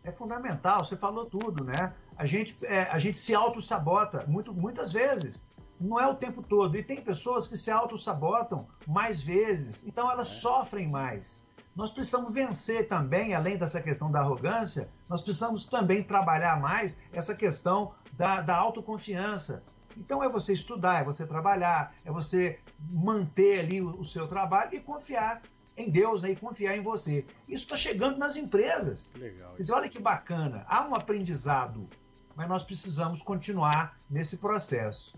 É 0.04 0.12
fundamental, 0.12 0.84
você 0.84 0.98
falou 0.98 1.26
tudo, 1.26 1.64
né? 1.64 1.94
A 2.20 2.26
gente, 2.26 2.56
é, 2.64 2.82
a 2.92 3.00
gente 3.00 3.18
se 3.18 3.34
auto-sabota 3.34 4.26
muito, 4.28 4.54
muitas 4.54 4.92
vezes. 4.92 5.44
Não 5.80 6.00
é 6.00 6.06
o 6.06 6.14
tempo 6.14 6.44
todo. 6.44 6.78
E 6.78 6.84
tem 6.84 7.02
pessoas 7.02 7.48
que 7.48 7.58
se 7.58 7.72
auto-sabotam 7.72 8.68
mais 8.86 9.22
vezes. 9.22 9.84
Então 9.88 10.12
elas 10.12 10.28
é. 10.28 10.32
sofrem 10.32 10.88
mais 10.88 11.42
nós 11.80 11.92
precisamos 11.92 12.34
vencer 12.34 12.90
também, 12.90 13.34
além 13.34 13.58
dessa 13.58 13.82
questão 13.82 14.12
da 14.12 14.20
arrogância, 14.20 14.90
nós 15.08 15.22
precisamos 15.22 15.66
também 15.66 16.04
trabalhar 16.04 16.60
mais 16.60 16.98
essa 17.14 17.34
questão 17.34 17.94
da, 18.12 18.42
da 18.42 18.54
autoconfiança. 18.54 19.64
Então 19.96 20.22
é 20.22 20.28
você 20.28 20.52
estudar, 20.52 21.00
é 21.00 21.04
você 21.06 21.26
trabalhar, 21.26 21.96
é 22.04 22.12
você 22.12 22.60
manter 22.92 23.62
ali 23.62 23.82
o, 23.82 23.98
o 23.98 24.04
seu 24.04 24.28
trabalho 24.28 24.76
e 24.76 24.82
confiar 24.82 25.42
em 25.78 25.90
Deus 25.90 26.22
né, 26.22 26.32
e 26.32 26.36
confiar 26.36 26.76
em 26.76 26.82
você. 26.82 27.26
Isso 27.48 27.64
está 27.64 27.78
chegando 27.78 28.18
nas 28.18 28.36
empresas. 28.36 29.10
Legal. 29.16 29.56
Diz, 29.56 29.70
olha 29.70 29.88
que 29.88 30.02
bacana, 30.02 30.66
há 30.68 30.86
um 30.86 30.94
aprendizado, 30.94 31.88
mas 32.40 32.48
nós 32.48 32.64
precisamos 32.64 33.22
continuar 33.22 33.98
nesse 34.10 34.38
processo. 34.38 35.14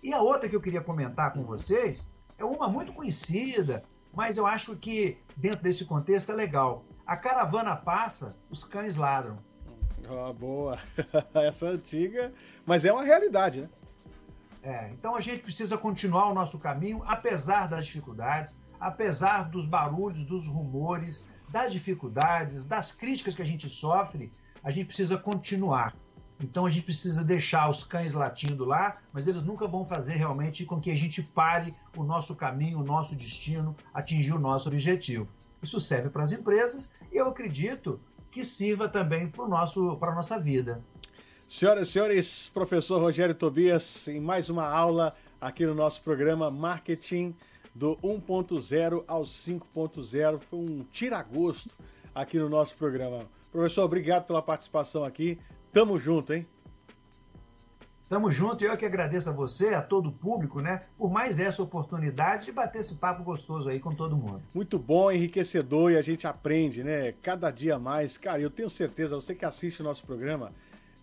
E 0.00 0.12
a 0.12 0.22
outra 0.22 0.48
que 0.48 0.54
eu 0.54 0.60
queria 0.60 0.80
comentar 0.80 1.32
com 1.32 1.42
vocês 1.42 2.08
é 2.38 2.44
uma 2.44 2.68
muito 2.68 2.92
conhecida, 2.92 3.82
mas 4.14 4.36
eu 4.36 4.46
acho 4.46 4.76
que 4.76 5.18
dentro 5.36 5.60
desse 5.60 5.84
contexto 5.84 6.30
é 6.30 6.34
legal. 6.36 6.84
A 7.04 7.16
caravana 7.16 7.74
passa, 7.74 8.36
os 8.48 8.62
cães 8.62 8.94
ladram. 8.94 9.40
Ah, 10.08 10.32
boa. 10.32 10.78
Essa 11.34 11.66
é 11.66 11.68
antiga, 11.70 12.32
mas 12.64 12.84
é 12.84 12.92
uma 12.92 13.02
realidade, 13.02 13.62
né? 13.62 13.68
É, 14.62 14.90
então 14.90 15.16
a 15.16 15.20
gente 15.20 15.40
precisa 15.40 15.76
continuar 15.76 16.30
o 16.30 16.34
nosso 16.34 16.60
caminho, 16.60 17.02
apesar 17.04 17.66
das 17.66 17.84
dificuldades, 17.84 18.56
apesar 18.78 19.50
dos 19.50 19.66
barulhos, 19.66 20.22
dos 20.22 20.46
rumores, 20.46 21.26
das 21.48 21.72
dificuldades, 21.72 22.64
das 22.64 22.92
críticas 22.92 23.34
que 23.34 23.42
a 23.42 23.46
gente 23.46 23.68
sofre, 23.68 24.32
a 24.62 24.70
gente 24.70 24.86
precisa 24.86 25.18
continuar. 25.18 25.96
Então 26.40 26.66
a 26.66 26.70
gente 26.70 26.84
precisa 26.84 27.22
deixar 27.22 27.70
os 27.70 27.84
cães 27.84 28.12
latindo 28.12 28.64
lá, 28.64 28.98
mas 29.12 29.26
eles 29.26 29.42
nunca 29.42 29.66
vão 29.66 29.84
fazer 29.84 30.14
realmente 30.14 30.64
com 30.64 30.80
que 30.80 30.90
a 30.90 30.94
gente 30.94 31.22
pare 31.22 31.74
o 31.96 32.02
nosso 32.02 32.34
caminho, 32.34 32.80
o 32.80 32.84
nosso 32.84 33.14
destino, 33.14 33.74
atingir 33.92 34.32
o 34.32 34.38
nosso 34.38 34.68
objetivo. 34.68 35.28
Isso 35.62 35.80
serve 35.80 36.10
para 36.10 36.22
as 36.22 36.32
empresas 36.32 36.92
e 37.12 37.16
eu 37.16 37.28
acredito 37.28 38.00
que 38.30 38.44
sirva 38.44 38.88
também 38.88 39.28
para 39.28 39.44
a 39.44 40.14
nossa 40.14 40.38
vida. 40.38 40.82
Senhoras 41.48 41.88
e 41.88 41.92
senhores, 41.92 42.48
professor 42.48 43.00
Rogério 43.00 43.34
Tobias, 43.34 44.08
em 44.08 44.20
mais 44.20 44.50
uma 44.50 44.66
aula 44.66 45.14
aqui 45.40 45.64
no 45.64 45.74
nosso 45.74 46.02
programa 46.02 46.50
Marketing 46.50 47.34
do 47.74 47.96
1.0 47.98 49.04
ao 49.06 49.22
5.0. 49.22 50.40
Foi 50.40 50.58
um 50.58 50.84
tiragosto 50.90 51.76
aqui 52.14 52.38
no 52.38 52.48
nosso 52.48 52.74
programa. 52.76 53.20
Professor, 53.52 53.84
obrigado 53.84 54.26
pela 54.26 54.42
participação 54.42 55.04
aqui. 55.04 55.38
Tamo 55.74 55.98
junto, 55.98 56.32
hein? 56.32 56.46
Tamo 58.08 58.30
junto 58.30 58.62
e 58.62 58.68
eu 58.68 58.76
que 58.76 58.86
agradeço 58.86 59.28
a 59.28 59.32
você, 59.32 59.74
a 59.74 59.82
todo 59.82 60.08
o 60.08 60.12
público, 60.12 60.60
né, 60.60 60.84
por 60.96 61.10
mais 61.10 61.40
essa 61.40 61.60
oportunidade 61.60 62.44
de 62.44 62.52
bater 62.52 62.78
esse 62.78 62.94
papo 62.94 63.24
gostoso 63.24 63.68
aí 63.68 63.80
com 63.80 63.92
todo 63.92 64.16
mundo. 64.16 64.40
Muito 64.54 64.78
bom, 64.78 65.10
enriquecedor 65.10 65.90
e 65.90 65.96
a 65.96 66.02
gente 66.02 66.28
aprende, 66.28 66.84
né, 66.84 67.10
cada 67.20 67.50
dia 67.50 67.76
mais. 67.76 68.16
Cara, 68.16 68.40
eu 68.40 68.50
tenho 68.50 68.70
certeza, 68.70 69.16
você 69.16 69.34
que 69.34 69.44
assiste 69.44 69.80
o 69.80 69.82
nosso 69.82 70.04
programa, 70.06 70.52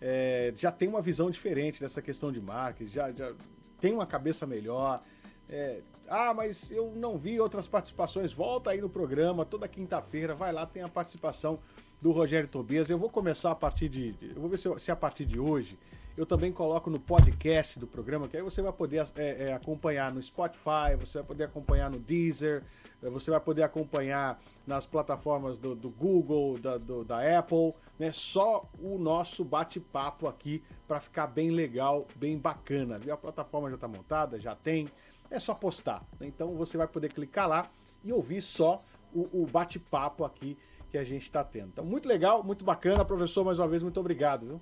é, 0.00 0.54
já 0.56 0.72
tem 0.72 0.88
uma 0.88 1.02
visão 1.02 1.30
diferente 1.30 1.78
dessa 1.78 2.00
questão 2.00 2.32
de 2.32 2.40
marketing, 2.40 2.90
já, 2.90 3.12
já 3.12 3.30
tem 3.78 3.92
uma 3.92 4.06
cabeça 4.06 4.46
melhor. 4.46 5.02
É, 5.50 5.82
ah, 6.08 6.32
mas 6.32 6.70
eu 6.70 6.94
não 6.96 7.18
vi 7.18 7.38
outras 7.38 7.68
participações. 7.68 8.32
Volta 8.32 8.70
aí 8.70 8.80
no 8.80 8.88
programa, 8.88 9.44
toda 9.44 9.68
quinta-feira, 9.68 10.34
vai 10.34 10.50
lá, 10.50 10.64
tem 10.64 10.82
a 10.82 10.88
participação 10.88 11.58
do 12.02 12.10
Rogério 12.10 12.48
Tobias. 12.48 12.90
Eu 12.90 12.98
vou 12.98 13.08
começar 13.08 13.52
a 13.52 13.54
partir 13.54 13.88
de. 13.88 14.14
Eu 14.20 14.40
vou 14.40 14.50
ver 14.50 14.58
se, 14.58 14.68
se 14.80 14.90
a 14.90 14.96
partir 14.96 15.24
de 15.24 15.38
hoje 15.38 15.78
eu 16.16 16.26
também 16.26 16.52
coloco 16.52 16.90
no 16.90 17.00
podcast 17.00 17.78
do 17.78 17.86
programa, 17.86 18.28
que 18.28 18.36
aí 18.36 18.42
você 18.42 18.60
vai 18.60 18.72
poder 18.72 19.06
é, 19.16 19.44
é, 19.44 19.52
acompanhar 19.54 20.12
no 20.12 20.22
Spotify, 20.22 20.94
você 20.98 21.18
vai 21.18 21.26
poder 21.26 21.44
acompanhar 21.44 21.90
no 21.90 21.98
Deezer, 21.98 22.64
é, 23.02 23.08
você 23.08 23.30
vai 23.30 23.40
poder 23.40 23.62
acompanhar 23.62 24.38
nas 24.66 24.84
plataformas 24.84 25.56
do, 25.56 25.74
do 25.74 25.88
Google, 25.88 26.58
da, 26.58 26.76
do, 26.76 27.04
da 27.04 27.38
Apple, 27.38 27.72
né? 27.98 28.10
Só 28.12 28.68
o 28.78 28.98
nosso 28.98 29.44
bate-papo 29.44 30.26
aqui 30.26 30.62
para 30.88 31.00
ficar 31.00 31.28
bem 31.28 31.50
legal, 31.50 32.06
bem 32.16 32.36
bacana. 32.36 32.98
Viu? 32.98 33.14
A 33.14 33.16
plataforma 33.16 33.70
já 33.70 33.76
está 33.76 33.88
montada, 33.88 34.40
já 34.40 34.56
tem, 34.56 34.88
é 35.30 35.38
só 35.38 35.54
postar. 35.54 36.04
Né? 36.20 36.26
Então 36.26 36.54
você 36.56 36.76
vai 36.76 36.88
poder 36.88 37.12
clicar 37.12 37.48
lá 37.48 37.70
e 38.04 38.12
ouvir 38.12 38.42
só 38.42 38.82
o, 39.14 39.42
o 39.42 39.46
bate-papo 39.46 40.24
aqui 40.24 40.58
que 40.92 40.98
a 40.98 41.04
gente 41.04 41.22
está 41.22 41.42
tendo. 41.42 41.68
Então, 41.68 41.84
muito 41.84 42.06
legal, 42.06 42.44
muito 42.44 42.66
bacana. 42.66 43.02
Professor, 43.02 43.42
mais 43.42 43.58
uma 43.58 43.66
vez, 43.66 43.82
muito 43.82 43.98
obrigado. 43.98 44.46
Viu? 44.46 44.60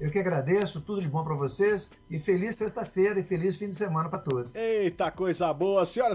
Eu 0.00 0.10
que 0.10 0.18
agradeço, 0.18 0.80
tudo 0.80 1.00
de 1.00 1.08
bom 1.08 1.22
para 1.22 1.34
vocês 1.34 1.92
e 2.10 2.18
feliz 2.18 2.56
sexta-feira 2.56 3.20
e 3.20 3.22
feliz 3.22 3.56
fim 3.56 3.68
de 3.68 3.74
semana 3.74 4.08
para 4.08 4.18
todos. 4.18 4.56
Eita, 4.56 5.10
coisa 5.10 5.52
boa. 5.52 5.84
Senhoras 5.84 6.10
e 6.10 6.12